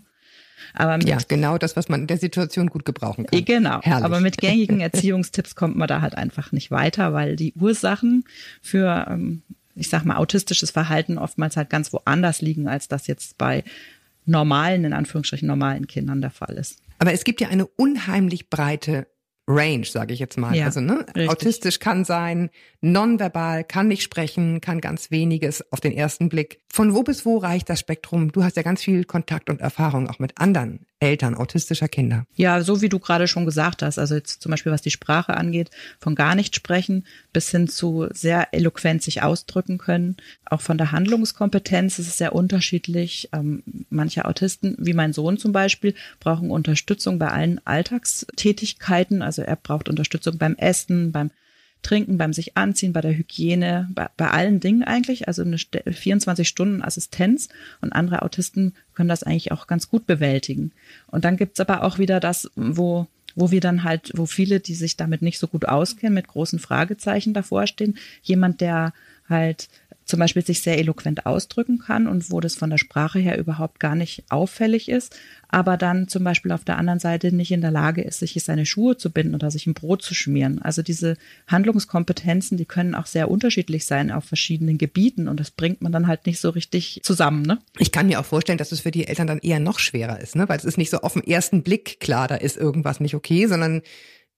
Aber 0.74 0.98
mit, 0.98 1.08
Ja, 1.08 1.18
genau 1.28 1.58
das, 1.58 1.76
was 1.76 1.90
man 1.90 2.02
in 2.02 2.08
der 2.08 2.18
Situation 2.18 2.68
gut 2.68 2.86
gebrauchen 2.86 3.26
kann. 3.26 3.40
Eh, 3.40 3.44
Genau. 3.44 3.82
Herrlich. 3.82 4.06
Aber 4.06 4.20
mit 4.20 4.38
gängigen 4.38 4.80
Erziehungstipps 4.82 5.56
kommt 5.56 5.76
man 5.76 5.88
da 5.88 6.02
halt 6.02 6.16
einfach 6.16 6.52
nicht 6.52 6.72
weiter, 6.72 7.14
weil 7.14 7.36
die 7.36 7.54
Ursachen 7.54 8.24
für, 8.62 9.08
ähm, 9.10 9.44
ich 9.76 9.90
sag 9.90 10.06
mal, 10.06 10.18
autistisches 10.18 10.72
Verhalten 10.72 11.18
oftmals 11.18 11.58
halt 11.58 11.70
ganz 11.70 11.92
woanders 11.94 12.42
liegen, 12.42 12.68
als 12.68 12.88
das 12.88 13.08
jetzt 13.08 13.38
bei 13.38 13.64
normalen, 14.26 14.86
in 14.86 14.94
Anführungsstrichen 14.94 15.48
normalen 15.48 15.88
Kindern 15.88 16.22
der 16.22 16.32
Fall 16.32 16.56
ist. 16.56 16.80
Aber 17.00 17.14
es 17.14 17.24
gibt 17.24 17.42
ja 17.42 17.50
eine 17.50 17.66
unheimlich 17.66 18.50
breite 18.50 19.08
Range, 19.48 19.86
sage 19.86 20.14
ich 20.14 20.20
jetzt 20.20 20.38
mal. 20.38 20.56
Ja, 20.56 20.66
also 20.66 20.80
ne, 20.80 21.06
richtig. 21.16 21.30
autistisch 21.30 21.80
kann 21.80 22.06
sein, 22.06 22.50
nonverbal, 22.82 23.66
kann 23.66 23.90
nicht 23.90 24.02
sprechen, 24.02 24.62
kann 24.62 24.80
ganz 24.80 25.12
weniges 25.12 25.70
auf 25.72 25.82
den 25.82 25.92
ersten 25.92 26.30
Blick. 26.30 26.62
Von 26.72 26.94
wo 26.94 27.04
bis 27.04 27.26
wo 27.26 27.38
reicht 27.38 27.70
das 27.70 27.82
Spektrum? 27.82 28.32
Du 28.32 28.44
hast 28.44 28.56
ja 28.56 28.64
ganz 28.64 28.82
viel 28.82 29.04
Kontakt 29.04 29.50
und 29.50 29.60
Erfahrung 29.60 30.10
auch 30.10 30.20
mit 30.20 30.40
anderen 30.40 30.86
Eltern 31.04 31.36
autistischer 31.36 31.88
Kinder? 31.88 32.26
Ja, 32.36 32.62
so 32.62 32.82
wie 32.82 32.90
du 32.90 33.00
gerade 33.00 33.28
schon 33.28 33.46
gesagt 33.46 33.82
hast, 33.82 34.00
also 34.00 34.16
jetzt 34.16 34.42
zum 34.42 34.52
Beispiel 34.52 34.72
was 34.72 34.82
die 34.82 34.92
Sprache 34.92 35.36
angeht, 35.36 35.70
von 36.00 36.16
gar 36.16 36.36
nicht 36.36 36.56
sprechen 36.56 37.06
bis 37.34 37.50
hin 37.50 37.68
zu 37.68 38.08
sehr 38.12 38.54
eloquent 38.54 39.04
sich 39.04 39.22
ausdrücken 39.22 39.78
können. 39.78 40.16
Auch 40.46 40.62
von 40.62 40.78
der 40.78 40.92
Handlungskompetenz 40.92 42.00
ist 42.00 42.08
es 42.08 42.18
sehr 42.18 42.34
unterschiedlich. 42.34 43.30
Ähm, 43.34 43.64
manche 43.90 44.26
Autisten, 44.26 44.76
wie 44.80 44.94
mein 44.94 45.14
Sohn 45.14 45.38
zum 45.38 45.52
Beispiel, 45.52 45.96
brauchen 46.20 46.52
Unterstützung 46.52 47.20
bei 47.20 47.30
allen 47.30 47.60
Alltagstätigkeiten. 47.66 49.22
Also 49.22 49.42
er 49.42 49.56
braucht 49.56 49.90
Unterstützung 49.90 50.38
beim 50.38 50.56
Essen, 50.56 51.12
beim 51.12 51.32
Trinken, 51.84 52.18
beim 52.18 52.34
sich 52.34 52.58
anziehen, 52.58 52.94
bei 52.94 53.02
der 53.02 53.16
Hygiene, 53.16 53.90
bei, 53.94 54.08
bei 54.18 54.32
allen 54.32 54.60
Dingen 54.60 54.84
eigentlich, 54.84 55.28
also 55.28 55.44
eine 55.44 55.58
24 55.58 56.48
Stunden 56.48 56.82
Assistenz 56.82 57.50
und 57.82 57.94
andere 57.94 58.24
Autisten 58.24 58.74
können 58.96 59.10
das 59.10 59.24
eigentlich 59.24 59.52
auch 59.52 59.68
ganz 59.68 59.90
gut 59.90 60.08
bewältigen. 60.08 60.72
Und 61.08 61.26
dann 61.26 61.38
gibt's 61.38 61.60
aber 61.60 61.84
auch 61.84 62.00
wieder 62.00 62.20
das, 62.20 62.50
wo 62.56 63.08
wo 63.36 63.50
wir 63.50 63.62
dann 63.62 63.84
halt, 63.84 64.12
wo 64.16 64.28
viele, 64.28 64.60
die 64.60 64.76
sich 64.76 64.96
damit 64.96 65.24
nicht 65.24 65.40
so 65.40 65.48
gut 65.48 65.66
auskennen, 65.66 66.14
mit 66.14 66.28
großen 66.28 66.60
Fragezeichen 66.60 67.34
davor 67.34 67.66
stehen, 67.66 67.98
jemand, 68.22 68.62
der 68.62 68.94
halt 69.28 69.70
zum 70.06 70.20
Beispiel 70.20 70.46
sich 70.46 70.62
sehr 70.62 70.78
eloquent 70.78 71.26
ausdrücken 71.26 71.80
kann 71.80 72.08
und 72.08 72.30
wo 72.32 72.40
das 72.40 72.56
von 72.56 72.70
der 72.70 72.78
Sprache 72.78 73.20
her 73.20 73.38
überhaupt 73.38 73.80
gar 73.80 73.96
nicht 73.96 74.24
auffällig 74.30 74.90
ist, 74.90 75.16
aber 75.48 75.78
dann 75.78 76.08
zum 76.08 76.24
Beispiel 76.24 76.52
auf 76.52 76.64
der 76.64 76.78
anderen 76.78 77.00
Seite 77.00 77.34
nicht 77.34 77.52
in 77.52 77.62
der 77.62 77.72
Lage 77.72 78.02
ist, 78.02 78.20
sich 78.20 78.42
seine 78.44 78.66
Schuhe 78.66 78.98
zu 78.98 79.12
binden 79.12 79.36
oder 79.36 79.52
sich 79.52 79.68
ein 79.68 79.74
Brot 79.74 80.02
zu 80.02 80.14
schmieren. 80.14 80.62
Also 80.62 80.82
diese 80.82 81.16
Handlungskompetenzen, 81.48 82.58
die 82.58 82.66
können 82.66 82.96
auch 82.96 83.06
sehr 83.06 83.30
unterschiedlich 83.30 83.86
sein 83.86 84.12
auf 84.12 84.26
verschiedenen 84.26 84.78
Gebieten 84.78 85.28
und 85.28 85.40
das 85.40 85.52
bringt 85.52 85.82
man 85.82 85.92
dann 85.92 86.08
halt 86.08 86.26
nicht 86.26 86.40
so 86.40 86.50
richtig 86.50 87.02
zusammen. 87.04 87.44
Ne? 87.44 87.60
Ich 87.78 87.92
kann 87.92 88.08
mir 88.08 88.20
auch 88.20 88.26
vorstellen, 88.26 88.58
dass 88.58 88.72
es 88.72 88.82
für 88.82 88.92
die 88.92 89.08
Eltern 89.08 89.28
dann 89.28 89.40
eher 89.40 89.60
noch 89.60 89.80
schwerer 89.80 90.20
ist, 90.20 90.36
ne? 90.36 90.50
weil 90.50 90.58
es 90.58 90.66
ist 90.66 90.78
nicht 90.78 90.90
so 90.90 90.98
auf 90.98 91.14
den 91.14 91.24
ersten 91.24 91.64
Blick 91.64 92.00
klar, 92.00 92.28
da 92.28 92.36
ist 92.36 92.58
irgendwas 92.58 93.00
nicht 93.00 93.16
okay, 93.16 93.48
sondern 93.48 93.82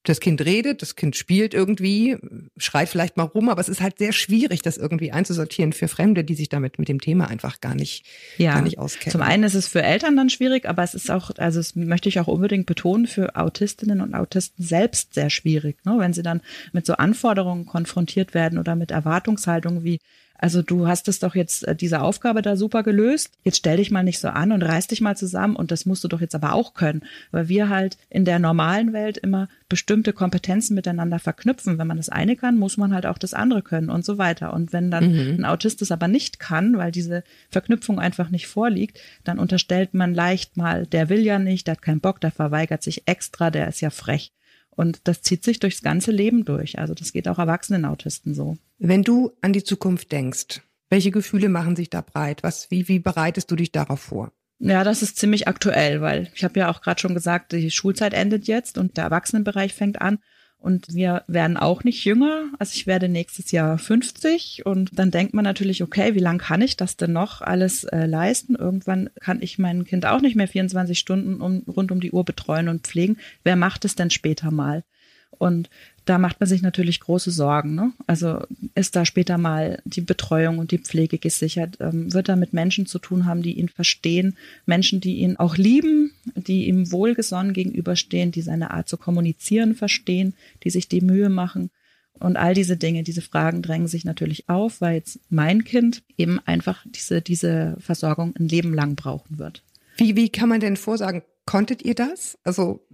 das 0.07 0.19
Kind 0.19 0.43
redet, 0.43 0.81
das 0.81 0.95
Kind 0.95 1.15
spielt 1.15 1.53
irgendwie, 1.53 2.17
schreit 2.57 2.89
vielleicht 2.89 3.17
mal 3.17 3.23
rum, 3.23 3.49
aber 3.49 3.61
es 3.61 3.69
ist 3.69 3.81
halt 3.81 3.97
sehr 3.97 4.13
schwierig, 4.13 4.61
das 4.61 4.77
irgendwie 4.77 5.11
einzusortieren 5.11 5.73
für 5.73 5.87
Fremde, 5.87 6.23
die 6.23 6.35
sich 6.35 6.49
damit 6.49 6.79
mit 6.79 6.87
dem 6.87 7.01
Thema 7.01 7.27
einfach 7.27 7.61
gar 7.61 7.75
nicht, 7.75 8.05
ja, 8.37 8.53
gar 8.53 8.61
nicht 8.61 8.79
auskennen. 8.79 9.11
Zum 9.11 9.21
einen 9.21 9.43
ist 9.43 9.55
es 9.55 9.67
für 9.67 9.83
Eltern 9.83 10.15
dann 10.15 10.29
schwierig, 10.29 10.67
aber 10.67 10.83
es 10.83 10.93
ist 10.93 11.11
auch, 11.11 11.31
also 11.37 11.59
das 11.59 11.75
möchte 11.75 12.09
ich 12.09 12.19
auch 12.19 12.27
unbedingt 12.27 12.65
betonen, 12.65 13.07
für 13.07 13.35
Autistinnen 13.35 14.01
und 14.01 14.13
Autisten 14.15 14.63
selbst 14.63 15.13
sehr 15.13 15.29
schwierig, 15.29 15.83
ne? 15.85 15.95
wenn 15.97 16.13
sie 16.13 16.23
dann 16.23 16.41
mit 16.71 16.85
so 16.85 16.93
Anforderungen 16.93 17.65
konfrontiert 17.65 18.33
werden 18.33 18.57
oder 18.59 18.75
mit 18.75 18.91
Erwartungshaltungen 18.91 19.83
wie, 19.83 19.99
also 20.37 20.61
du 20.61 20.87
hast 20.87 21.07
es 21.07 21.19
doch 21.19 21.35
jetzt 21.35 21.67
äh, 21.67 21.75
diese 21.75 22.01
Aufgabe 22.01 22.41
da 22.41 22.55
super 22.55 22.83
gelöst. 22.83 23.31
Jetzt 23.43 23.57
stell 23.57 23.77
dich 23.77 23.91
mal 23.91 24.03
nicht 24.03 24.19
so 24.19 24.27
an 24.27 24.51
und 24.51 24.61
reiß 24.61 24.87
dich 24.87 25.01
mal 25.01 25.15
zusammen 25.15 25.55
und 25.55 25.71
das 25.71 25.85
musst 25.85 26.03
du 26.03 26.07
doch 26.07 26.21
jetzt 26.21 26.35
aber 26.35 26.53
auch 26.53 26.73
können, 26.73 27.03
weil 27.31 27.47
wir 27.47 27.69
halt 27.69 27.97
in 28.09 28.25
der 28.25 28.39
normalen 28.39 28.93
Welt 28.93 29.17
immer 29.17 29.47
bestimmte 29.69 30.13
Kompetenzen 30.13 30.75
miteinander 30.75 31.19
verknüpfen. 31.19 31.77
Wenn 31.77 31.87
man 31.87 31.97
das 31.97 32.09
eine 32.09 32.35
kann, 32.35 32.57
muss 32.57 32.77
man 32.77 32.93
halt 32.93 33.05
auch 33.05 33.17
das 33.17 33.33
andere 33.33 33.61
können 33.61 33.89
und 33.89 34.05
so 34.05 34.17
weiter. 34.17 34.53
Und 34.53 34.73
wenn 34.73 34.91
dann 34.91 35.11
mhm. 35.11 35.35
ein 35.39 35.45
Autist 35.45 35.81
das 35.81 35.91
aber 35.91 36.07
nicht 36.07 36.39
kann, 36.39 36.77
weil 36.77 36.91
diese 36.91 37.23
Verknüpfung 37.49 37.99
einfach 37.99 38.29
nicht 38.29 38.47
vorliegt, 38.47 38.99
dann 39.23 39.39
unterstellt 39.39 39.93
man 39.93 40.13
leicht 40.13 40.57
mal, 40.57 40.85
der 40.85 41.09
will 41.09 41.21
ja 41.21 41.39
nicht, 41.39 41.67
der 41.67 41.73
hat 41.73 41.81
keinen 41.81 42.01
Bock, 42.01 42.19
der 42.21 42.31
verweigert 42.31 42.83
sich 42.83 43.07
extra, 43.07 43.49
der 43.51 43.67
ist 43.67 43.81
ja 43.81 43.89
frech. 43.89 44.34
Und 44.75 45.07
das 45.07 45.21
zieht 45.21 45.43
sich 45.43 45.59
durchs 45.59 45.81
ganze 45.81 46.11
Leben 46.11 46.45
durch. 46.45 46.79
Also 46.79 46.93
das 46.93 47.13
geht 47.13 47.27
auch 47.27 47.39
Erwachsenen-Autisten 47.39 48.33
so. 48.33 48.57
Wenn 48.77 49.03
du 49.03 49.31
an 49.41 49.53
die 49.53 49.63
Zukunft 49.63 50.11
denkst, 50.11 50.61
welche 50.89 51.11
Gefühle 51.11 51.49
machen 51.49 51.75
sich 51.75 51.89
da 51.89 52.01
breit? 52.01 52.43
Was, 52.43 52.69
wie, 52.71 52.87
wie 52.87 52.99
bereitest 52.99 53.49
du 53.49 53.55
dich 53.55 53.71
darauf 53.71 54.01
vor? 54.01 54.31
Ja, 54.59 54.83
das 54.83 55.01
ist 55.01 55.17
ziemlich 55.17 55.47
aktuell, 55.47 56.01
weil 56.01 56.29
ich 56.33 56.43
habe 56.43 56.59
ja 56.59 56.69
auch 56.69 56.81
gerade 56.81 56.99
schon 56.99 57.13
gesagt, 57.13 57.51
die 57.51 57.71
Schulzeit 57.71 58.13
endet 58.13 58.47
jetzt 58.47 58.77
und 58.77 58.97
der 58.97 59.05
Erwachsenenbereich 59.05 59.73
fängt 59.73 60.01
an. 60.01 60.19
Und 60.57 60.93
wir 60.95 61.23
werden 61.27 61.57
auch 61.57 61.83
nicht 61.83 62.05
jünger. 62.05 62.45
Also 62.57 62.73
ich 62.73 62.87
werde 62.87 63.07
nächstes 63.07 63.51
Jahr 63.51 63.77
50 63.77 64.65
und 64.65 64.97
dann 64.97 65.11
denkt 65.11 65.35
man 65.35 65.43
natürlich, 65.43 65.83
okay, 65.83 66.15
wie 66.15 66.19
lange 66.19 66.39
kann 66.39 66.61
ich 66.61 66.75
das 66.75 66.97
denn 66.97 67.13
noch 67.13 67.41
alles 67.41 67.83
äh, 67.83 68.07
leisten? 68.07 68.55
Irgendwann 68.55 69.11
kann 69.19 69.43
ich 69.43 69.59
mein 69.59 69.85
Kind 69.85 70.07
auch 70.07 70.21
nicht 70.21 70.35
mehr 70.35 70.47
24 70.47 70.97
Stunden 70.97 71.39
um, 71.39 71.63
rund 71.67 71.91
um 71.91 71.99
die 71.99 72.11
Uhr 72.11 72.25
betreuen 72.25 72.67
und 72.67 72.87
pflegen. 72.87 73.17
Wer 73.43 73.55
macht 73.55 73.85
es 73.85 73.95
denn 73.95 74.09
später 74.09 74.49
mal? 74.49 74.83
Und 75.29 75.69
da 76.05 76.19
macht 76.19 76.39
man 76.39 76.47
sich 76.47 76.61
natürlich 76.61 76.99
große 76.99 77.31
Sorgen. 77.31 77.73
Ne? 77.73 77.91
Also 78.05 78.41
ist 78.75 78.95
da 78.95 79.05
später 79.05 79.37
mal 79.37 79.81
die 79.85 80.01
Betreuung 80.01 80.59
und 80.59 80.71
die 80.71 80.77
Pflege 80.77 81.17
gesichert? 81.17 81.77
Ähm, 81.79 82.13
wird 82.13 82.29
er 82.29 82.35
mit 82.35 82.53
Menschen 82.53 82.85
zu 82.85 82.99
tun 82.99 83.25
haben, 83.25 83.41
die 83.41 83.57
ihn 83.57 83.69
verstehen? 83.69 84.37
Menschen, 84.65 85.01
die 85.01 85.17
ihn 85.17 85.37
auch 85.37 85.57
lieben, 85.57 86.11
die 86.35 86.67
ihm 86.67 86.91
wohlgesonnen 86.91 87.53
gegenüberstehen, 87.53 88.31
die 88.31 88.41
seine 88.41 88.71
Art 88.71 88.87
zu 88.87 88.97
kommunizieren 88.97 89.73
verstehen, 89.73 90.35
die 90.63 90.69
sich 90.69 90.87
die 90.87 91.01
Mühe 91.01 91.29
machen? 91.29 91.71
Und 92.19 92.37
all 92.37 92.53
diese 92.53 92.77
Dinge, 92.77 93.03
diese 93.03 93.21
Fragen 93.21 93.61
drängen 93.61 93.87
sich 93.87 94.05
natürlich 94.05 94.47
auf, 94.47 94.79
weil 94.79 94.95
jetzt 94.95 95.19
mein 95.29 95.63
Kind 95.63 96.03
eben 96.17 96.39
einfach 96.45 96.85
diese, 96.85 97.21
diese 97.21 97.75
Versorgung 97.79 98.33
ein 98.39 98.47
Leben 98.47 98.73
lang 98.73 98.95
brauchen 98.95 99.37
wird. 99.37 99.63
Wie, 99.97 100.15
wie 100.15 100.29
kann 100.29 100.49
man 100.49 100.59
denn 100.59 100.77
vorsagen? 100.77 101.23
Konntet 101.45 101.83
ihr 101.83 101.95
das? 101.95 102.37
Also 102.43 102.85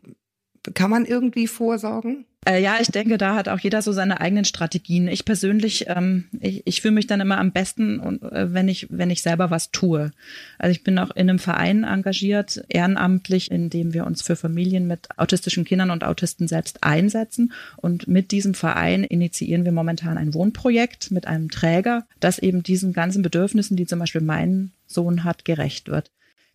kann 0.74 0.91
man 0.91 1.06
irgendwie 1.06 1.47
vorsorgen? 1.47 2.26
Äh, 2.43 2.62
ja, 2.62 2.78
ich 2.82 2.88
denke, 2.88 3.19
da 3.19 3.36
hat 3.36 3.50
auch 3.50 3.60
jeder 3.60 3.84
so 3.84 3.91
seine 3.91 4.19
eigenen 4.19 4.45
Strategien. 4.45 5.08
Ich 5.08 5.26
persönlich, 5.26 5.86
ähm, 5.88 6.26
ich, 6.39 6.65
ich 6.65 6.82
fühle 6.82 6.95
mich 6.95 7.06
dann 7.06 7.21
immer 7.21 7.38
am 7.38 7.52
besten, 7.52 8.19
äh, 8.24 8.52
wenn 8.52 8.67
ich, 8.67 8.88
wenn 8.89 9.12
ich 9.12 9.21
selber 9.21 9.52
was 9.52 9.69
tue. 9.69 10.12
Also 10.58 10.71
ich 10.71 10.84
bin 10.84 10.97
auch 10.97 11.12
in 11.12 11.30
einem 11.30 11.38
Verein 11.38 11.84
engagiert, 11.84 12.63
ehrenamtlich, 12.67 13.52
in 13.52 13.69
dem 13.69 13.93
wir 13.93 14.08
uns 14.08 14.24
für 14.24 14.36
Familien 14.36 14.88
mit 14.88 15.08
autistischen 15.17 15.65
Kindern 15.65 15.91
und 15.91 16.04
Autisten 16.04 16.47
selbst 16.47 16.84
einsetzen. 16.84 17.54
Und 17.78 18.08
mit 18.08 18.32
diesem 18.32 18.56
Verein 18.56 19.04
initiieren 19.04 19.63
wir 19.63 19.71
momentan 19.71 20.17
ein 20.17 20.34
Wohnprojekt 20.34 21.12
mit 21.12 21.28
einem 21.28 21.52
Träger, 21.52 22.08
das 22.19 22.39
eben 22.39 22.63
diesen 22.63 22.91
ganzen 22.91 23.21
Bedürfnissen, 23.21 23.78
die 23.78 23.86
zum 23.86 24.00
Beispiel 24.00 24.21
mein 24.21 24.71
Sohn 24.88 25.24
hat, 25.24 25.45
gerecht 25.45 25.89
wird 25.89 26.10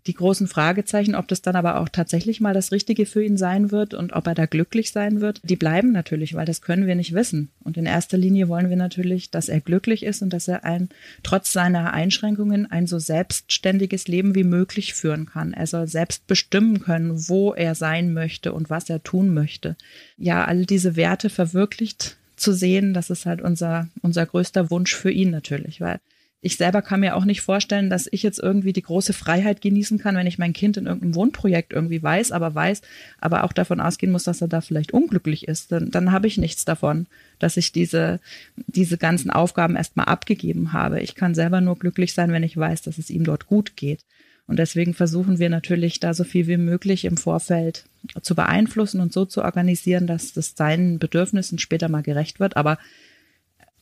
die 0.06 0.14
großen 0.14 0.46
Fragezeichen, 0.46 1.14
ob 1.14 1.28
das 1.28 1.42
dann 1.42 1.56
aber 1.56 1.80
auch 1.80 1.88
tatsächlich 1.88 2.40
mal 2.40 2.54
das 2.54 2.72
Richtige 2.72 3.06
für 3.06 3.24
ihn 3.24 3.36
sein 3.36 3.70
wird 3.70 3.94
und 3.94 4.12
ob 4.12 4.26
er 4.26 4.34
da 4.34 4.46
glücklich 4.46 4.92
sein 4.92 5.20
wird, 5.20 5.40
die 5.42 5.56
bleiben 5.56 5.92
natürlich, 5.92 6.34
weil 6.34 6.46
das 6.46 6.62
können 6.62 6.86
wir 6.86 6.94
nicht 6.94 7.12
wissen. 7.12 7.50
Und 7.64 7.76
in 7.76 7.86
erster 7.86 8.16
Linie 8.16 8.48
wollen 8.48 8.70
wir 8.70 8.76
natürlich, 8.76 9.30
dass 9.30 9.48
er 9.48 9.60
glücklich 9.60 10.04
ist 10.04 10.22
und 10.22 10.32
dass 10.32 10.48
er 10.48 10.64
ein, 10.64 10.88
trotz 11.22 11.52
seiner 11.52 11.92
Einschränkungen 11.92 12.70
ein 12.70 12.86
so 12.86 12.98
selbstständiges 12.98 14.08
Leben 14.08 14.34
wie 14.34 14.44
möglich 14.44 14.94
führen 14.94 15.26
kann. 15.26 15.52
Er 15.52 15.66
soll 15.66 15.88
selbst 15.88 16.26
bestimmen 16.26 16.80
können, 16.80 17.28
wo 17.28 17.52
er 17.52 17.74
sein 17.74 18.12
möchte 18.12 18.52
und 18.52 18.70
was 18.70 18.88
er 18.88 19.02
tun 19.02 19.34
möchte. 19.34 19.76
Ja, 20.16 20.44
all 20.44 20.66
diese 20.66 20.96
Werte 20.96 21.30
verwirklicht 21.30 22.16
zu 22.36 22.52
sehen, 22.52 22.94
das 22.94 23.10
ist 23.10 23.26
halt 23.26 23.40
unser, 23.40 23.88
unser 24.02 24.26
größter 24.26 24.70
Wunsch 24.70 24.94
für 24.94 25.10
ihn 25.10 25.30
natürlich, 25.30 25.80
weil 25.80 26.00
ich 26.42 26.56
selber 26.56 26.82
kann 26.82 27.00
mir 27.00 27.16
auch 27.16 27.24
nicht 27.24 27.40
vorstellen, 27.40 27.90
dass 27.90 28.08
ich 28.10 28.22
jetzt 28.22 28.38
irgendwie 28.38 28.72
die 28.72 28.82
große 28.82 29.12
Freiheit 29.12 29.60
genießen 29.60 29.98
kann, 29.98 30.16
wenn 30.16 30.26
ich 30.26 30.38
mein 30.38 30.52
Kind 30.52 30.76
in 30.76 30.86
irgendeinem 30.86 31.14
Wohnprojekt 31.14 31.72
irgendwie 31.72 32.02
weiß, 32.02 32.30
aber 32.30 32.54
weiß, 32.54 32.82
aber 33.18 33.44
auch 33.44 33.52
davon 33.52 33.80
ausgehen 33.80 34.12
muss, 34.12 34.24
dass 34.24 34.42
er 34.42 34.48
da 34.48 34.60
vielleicht 34.60 34.92
unglücklich 34.92 35.48
ist. 35.48 35.72
Dann, 35.72 35.90
dann 35.90 36.12
habe 36.12 36.26
ich 36.26 36.36
nichts 36.36 36.64
davon, 36.64 37.06
dass 37.38 37.56
ich 37.56 37.72
diese, 37.72 38.20
diese 38.66 38.98
ganzen 38.98 39.30
Aufgaben 39.30 39.76
erstmal 39.76 40.06
abgegeben 40.06 40.72
habe. 40.72 41.00
Ich 41.00 41.14
kann 41.14 41.34
selber 41.34 41.60
nur 41.60 41.78
glücklich 41.78 42.12
sein, 42.12 42.30
wenn 42.32 42.42
ich 42.42 42.56
weiß, 42.56 42.82
dass 42.82 42.98
es 42.98 43.10
ihm 43.10 43.24
dort 43.24 43.46
gut 43.46 43.76
geht. 43.76 44.04
Und 44.46 44.58
deswegen 44.58 44.94
versuchen 44.94 45.38
wir 45.38 45.50
natürlich 45.50 45.98
da 45.98 46.14
so 46.14 46.22
viel 46.22 46.46
wie 46.46 46.56
möglich 46.58 47.04
im 47.04 47.16
Vorfeld 47.16 47.86
zu 48.22 48.36
beeinflussen 48.36 49.00
und 49.00 49.12
so 49.12 49.24
zu 49.24 49.42
organisieren, 49.42 50.06
dass 50.06 50.32
das 50.32 50.54
seinen 50.54 51.00
Bedürfnissen 51.00 51.58
später 51.58 51.88
mal 51.88 52.02
gerecht 52.02 52.38
wird. 52.38 52.56
Aber 52.56 52.78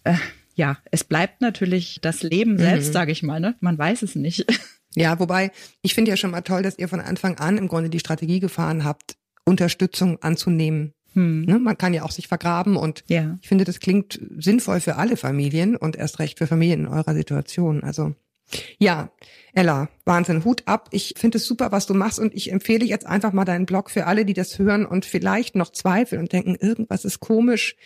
äh, 0.05 0.15
ja, 0.55 0.79
es 0.91 1.05
bleibt 1.05 1.41
natürlich 1.41 1.99
das 2.01 2.23
Leben 2.23 2.59
selbst, 2.59 2.89
mhm. 2.89 2.93
sage 2.93 3.13
ich 3.13 3.23
mal. 3.23 3.41
Ne? 3.41 3.57
Man 3.61 3.79
weiß 3.79 4.03
es 4.03 4.15
nicht. 4.15 4.47
Ja, 4.97 5.19
wobei 5.19 5.51
ich 5.83 5.93
finde 5.93 6.13
ja 6.13 6.17
schon 6.17 6.31
mal 6.31 6.43
toll, 6.43 6.63
dass 6.63 6.79
ihr 6.79 6.87
von 6.87 7.01
Anfang 7.01 7.37
an 7.39 7.59
im 7.59 7.67
Grunde 7.67 7.91
die 7.91 7.99
Strategie 7.99 8.39
gefahren 8.39 8.85
habt, 8.85 9.17
Unterstützung 9.45 10.23
anzunehmen. 10.23 10.95
Hm. 11.15 11.47
Ne? 11.47 11.59
Man 11.59 11.77
kann 11.77 11.95
ja 11.95 12.05
auch 12.05 12.13
sich 12.13 12.29
vergraben 12.29 12.77
und 12.77 13.03
ja. 13.09 13.37
ich 13.43 13.49
finde, 13.49 13.65
das 13.65 13.81
klingt 13.81 14.21
sinnvoll 14.39 14.79
für 14.79 14.95
alle 14.95 15.17
Familien 15.17 15.75
und 15.75 15.97
erst 15.97 16.21
recht 16.21 16.39
für 16.39 16.47
Familien 16.47 16.83
in 16.83 16.87
eurer 16.87 17.15
Situation. 17.15 17.83
Also 17.83 18.15
ja, 18.79 19.11
Ella, 19.53 19.89
Wahnsinn, 20.05 20.45
Hut 20.45 20.63
ab. 20.67 20.89
Ich 20.93 21.15
finde 21.17 21.39
es 21.39 21.47
super, 21.47 21.73
was 21.73 21.87
du 21.87 21.95
machst 21.95 22.19
und 22.19 22.35
ich 22.35 22.53
empfehle 22.53 22.85
jetzt 22.85 23.07
einfach 23.07 23.33
mal 23.33 23.45
deinen 23.45 23.67
Blog 23.67 23.91
für 23.91 24.07
alle, 24.07 24.25
die 24.25 24.35
das 24.35 24.59
hören 24.59 24.87
und 24.87 25.05
vielleicht 25.05 25.57
noch 25.57 25.73
zweifeln 25.73 26.23
und 26.23 26.33
denken, 26.33 26.55
irgendwas 26.55 27.05
ist 27.05 27.21
komisch 27.21 27.77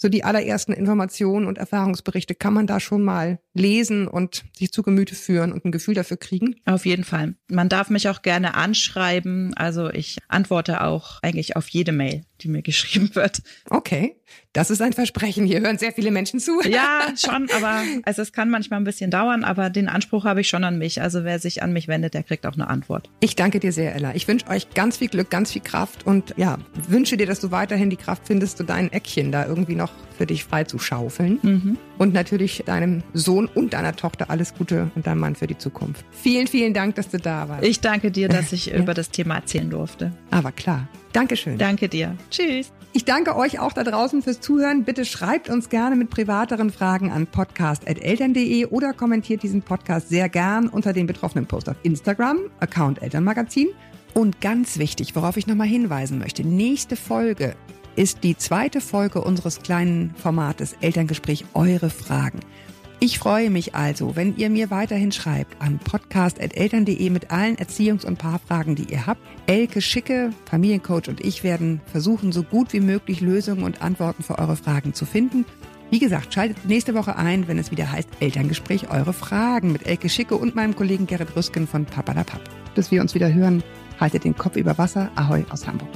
so 0.00 0.08
die 0.08 0.24
allerersten 0.24 0.72
Informationen 0.72 1.46
und 1.46 1.58
Erfahrungsberichte 1.58 2.34
kann 2.34 2.54
man 2.54 2.66
da 2.66 2.80
schon 2.80 3.02
mal 3.02 3.38
lesen 3.52 4.08
und 4.08 4.44
sich 4.56 4.72
zu 4.72 4.82
Gemüte 4.82 5.14
führen 5.14 5.52
und 5.52 5.66
ein 5.66 5.72
Gefühl 5.72 5.94
dafür 5.94 6.16
kriegen? 6.16 6.56
Auf 6.64 6.86
jeden 6.86 7.04
Fall. 7.04 7.34
Man 7.48 7.68
darf 7.68 7.90
mich 7.90 8.08
auch 8.08 8.22
gerne 8.22 8.54
anschreiben. 8.54 9.52
Also 9.56 9.90
ich 9.90 10.16
antworte 10.28 10.82
auch 10.82 11.18
eigentlich 11.22 11.54
auf 11.56 11.68
jede 11.68 11.92
Mail. 11.92 12.22
Die 12.42 12.48
mir 12.48 12.62
geschrieben 12.62 13.10
wird. 13.14 13.42
Okay, 13.68 14.16
das 14.52 14.70
ist 14.70 14.82
ein 14.82 14.92
Versprechen. 14.92 15.46
Hier 15.46 15.60
hören 15.60 15.78
sehr 15.78 15.92
viele 15.92 16.10
Menschen 16.10 16.40
zu. 16.40 16.60
Ja, 16.62 17.02
schon, 17.16 17.48
aber 17.56 17.82
also 18.04 18.22
es 18.22 18.32
kann 18.32 18.50
manchmal 18.50 18.80
ein 18.80 18.84
bisschen 18.84 19.10
dauern, 19.10 19.44
aber 19.44 19.70
den 19.70 19.88
Anspruch 19.88 20.24
habe 20.24 20.40
ich 20.40 20.48
schon 20.48 20.64
an 20.64 20.78
mich. 20.78 21.00
Also 21.00 21.24
wer 21.24 21.38
sich 21.38 21.62
an 21.62 21.72
mich 21.72 21.88
wendet, 21.88 22.14
der 22.14 22.22
kriegt 22.22 22.46
auch 22.46 22.54
eine 22.54 22.68
Antwort. 22.68 23.08
Ich 23.20 23.36
danke 23.36 23.60
dir 23.60 23.72
sehr, 23.72 23.94
Ella. 23.94 24.14
Ich 24.14 24.26
wünsche 24.26 24.48
euch 24.48 24.70
ganz 24.74 24.96
viel 24.96 25.08
Glück, 25.08 25.30
ganz 25.30 25.52
viel 25.52 25.62
Kraft 25.62 26.06
und 26.06 26.34
ja, 26.36 26.58
wünsche 26.88 27.16
dir, 27.16 27.26
dass 27.26 27.40
du 27.40 27.50
weiterhin 27.50 27.90
die 27.90 27.96
Kraft 27.96 28.26
findest, 28.26 28.58
so 28.58 28.64
dein 28.64 28.92
Eckchen 28.92 29.30
da 29.30 29.46
irgendwie 29.46 29.76
noch 29.76 29.92
für 30.18 30.26
dich 30.26 30.44
frei 30.44 30.64
zu 30.64 30.78
schaufeln. 30.78 31.38
Mhm. 31.42 31.78
Und 31.96 32.12
natürlich 32.12 32.64
deinem 32.66 33.02
Sohn 33.14 33.46
und 33.46 33.72
deiner 33.72 33.94
Tochter 33.94 34.30
alles 34.30 34.54
Gute 34.54 34.90
und 34.94 35.06
deinem 35.06 35.20
Mann 35.20 35.34
für 35.36 35.46
die 35.46 35.56
Zukunft. 35.58 36.04
Vielen, 36.10 36.46
vielen 36.46 36.74
Dank, 36.74 36.96
dass 36.96 37.08
du 37.08 37.18
da 37.18 37.48
warst. 37.48 37.64
Ich 37.64 37.80
danke 37.80 38.10
dir, 38.10 38.28
dass 38.28 38.52
ich 38.52 38.70
über 38.74 38.94
das 38.94 39.10
Thema 39.10 39.36
erzählen 39.36 39.70
durfte. 39.70 40.12
Aber 40.30 40.52
klar. 40.52 40.88
Dankeschön. 41.12 41.58
Danke 41.58 41.88
dir. 41.88 42.16
Tschüss. 42.30 42.72
Ich 42.92 43.04
danke 43.04 43.36
euch 43.36 43.60
auch 43.60 43.72
da 43.72 43.84
draußen 43.84 44.20
fürs 44.22 44.40
Zuhören. 44.40 44.84
Bitte 44.84 45.04
schreibt 45.04 45.48
uns 45.48 45.68
gerne 45.68 45.94
mit 45.94 46.10
privateren 46.10 46.70
Fragen 46.70 47.12
an 47.12 47.28
podcast.eltern.de 47.28 48.66
oder 48.66 48.92
kommentiert 48.92 49.44
diesen 49.44 49.62
Podcast 49.62 50.08
sehr 50.08 50.28
gern 50.28 50.68
unter 50.68 50.92
dem 50.92 51.06
betroffenen 51.06 51.46
Post 51.46 51.68
auf 51.68 51.76
Instagram, 51.84 52.38
Account 52.58 53.00
Elternmagazin. 53.00 53.68
Und 54.12 54.40
ganz 54.40 54.78
wichtig, 54.78 55.14
worauf 55.14 55.36
ich 55.36 55.46
nochmal 55.46 55.68
hinweisen 55.68 56.18
möchte, 56.18 56.44
nächste 56.44 56.96
Folge 56.96 57.54
ist 57.94 58.24
die 58.24 58.36
zweite 58.36 58.80
Folge 58.80 59.20
unseres 59.20 59.62
kleinen 59.62 60.14
Formates 60.16 60.74
Elterngespräch 60.80 61.44
Eure 61.54 61.90
Fragen. 61.90 62.40
Ich 63.02 63.18
freue 63.18 63.48
mich 63.48 63.74
also, 63.74 64.14
wenn 64.14 64.36
ihr 64.36 64.50
mir 64.50 64.70
weiterhin 64.70 65.10
schreibt 65.10 65.62
an 65.62 65.78
podcast.eltern.de 65.78 67.08
mit 67.08 67.30
allen 67.30 67.56
Erziehungs- 67.56 68.04
und 68.04 68.18
Paarfragen, 68.18 68.74
die 68.74 68.92
ihr 68.92 69.06
habt. 69.06 69.22
Elke 69.46 69.80
Schicke, 69.80 70.34
Familiencoach 70.44 71.08
und 71.08 71.24
ich 71.24 71.42
werden 71.42 71.80
versuchen, 71.86 72.30
so 72.30 72.42
gut 72.42 72.74
wie 72.74 72.80
möglich 72.80 73.22
Lösungen 73.22 73.62
und 73.62 73.80
Antworten 73.80 74.22
für 74.22 74.38
eure 74.38 74.54
Fragen 74.54 74.92
zu 74.92 75.06
finden. 75.06 75.46
Wie 75.88 75.98
gesagt, 75.98 76.34
schaltet 76.34 76.66
nächste 76.66 76.94
Woche 76.94 77.16
ein, 77.16 77.48
wenn 77.48 77.58
es 77.58 77.70
wieder 77.70 77.90
heißt 77.90 78.10
Elterngespräch 78.20 78.90
Eure 78.90 79.14
Fragen 79.14 79.72
mit 79.72 79.86
Elke 79.86 80.10
Schicke 80.10 80.36
und 80.36 80.54
meinem 80.54 80.76
Kollegen 80.76 81.06
Gerrit 81.06 81.34
Rüsken 81.34 81.66
von 81.66 81.86
Papalapap. 81.86 82.42
Bis 82.74 82.90
wir 82.90 83.00
uns 83.00 83.14
wieder 83.14 83.32
hören, 83.32 83.62
haltet 83.98 84.24
den 84.24 84.36
Kopf 84.36 84.56
über 84.56 84.76
Wasser. 84.76 85.10
Ahoi 85.16 85.46
aus 85.48 85.66
Hamburg. 85.66 85.88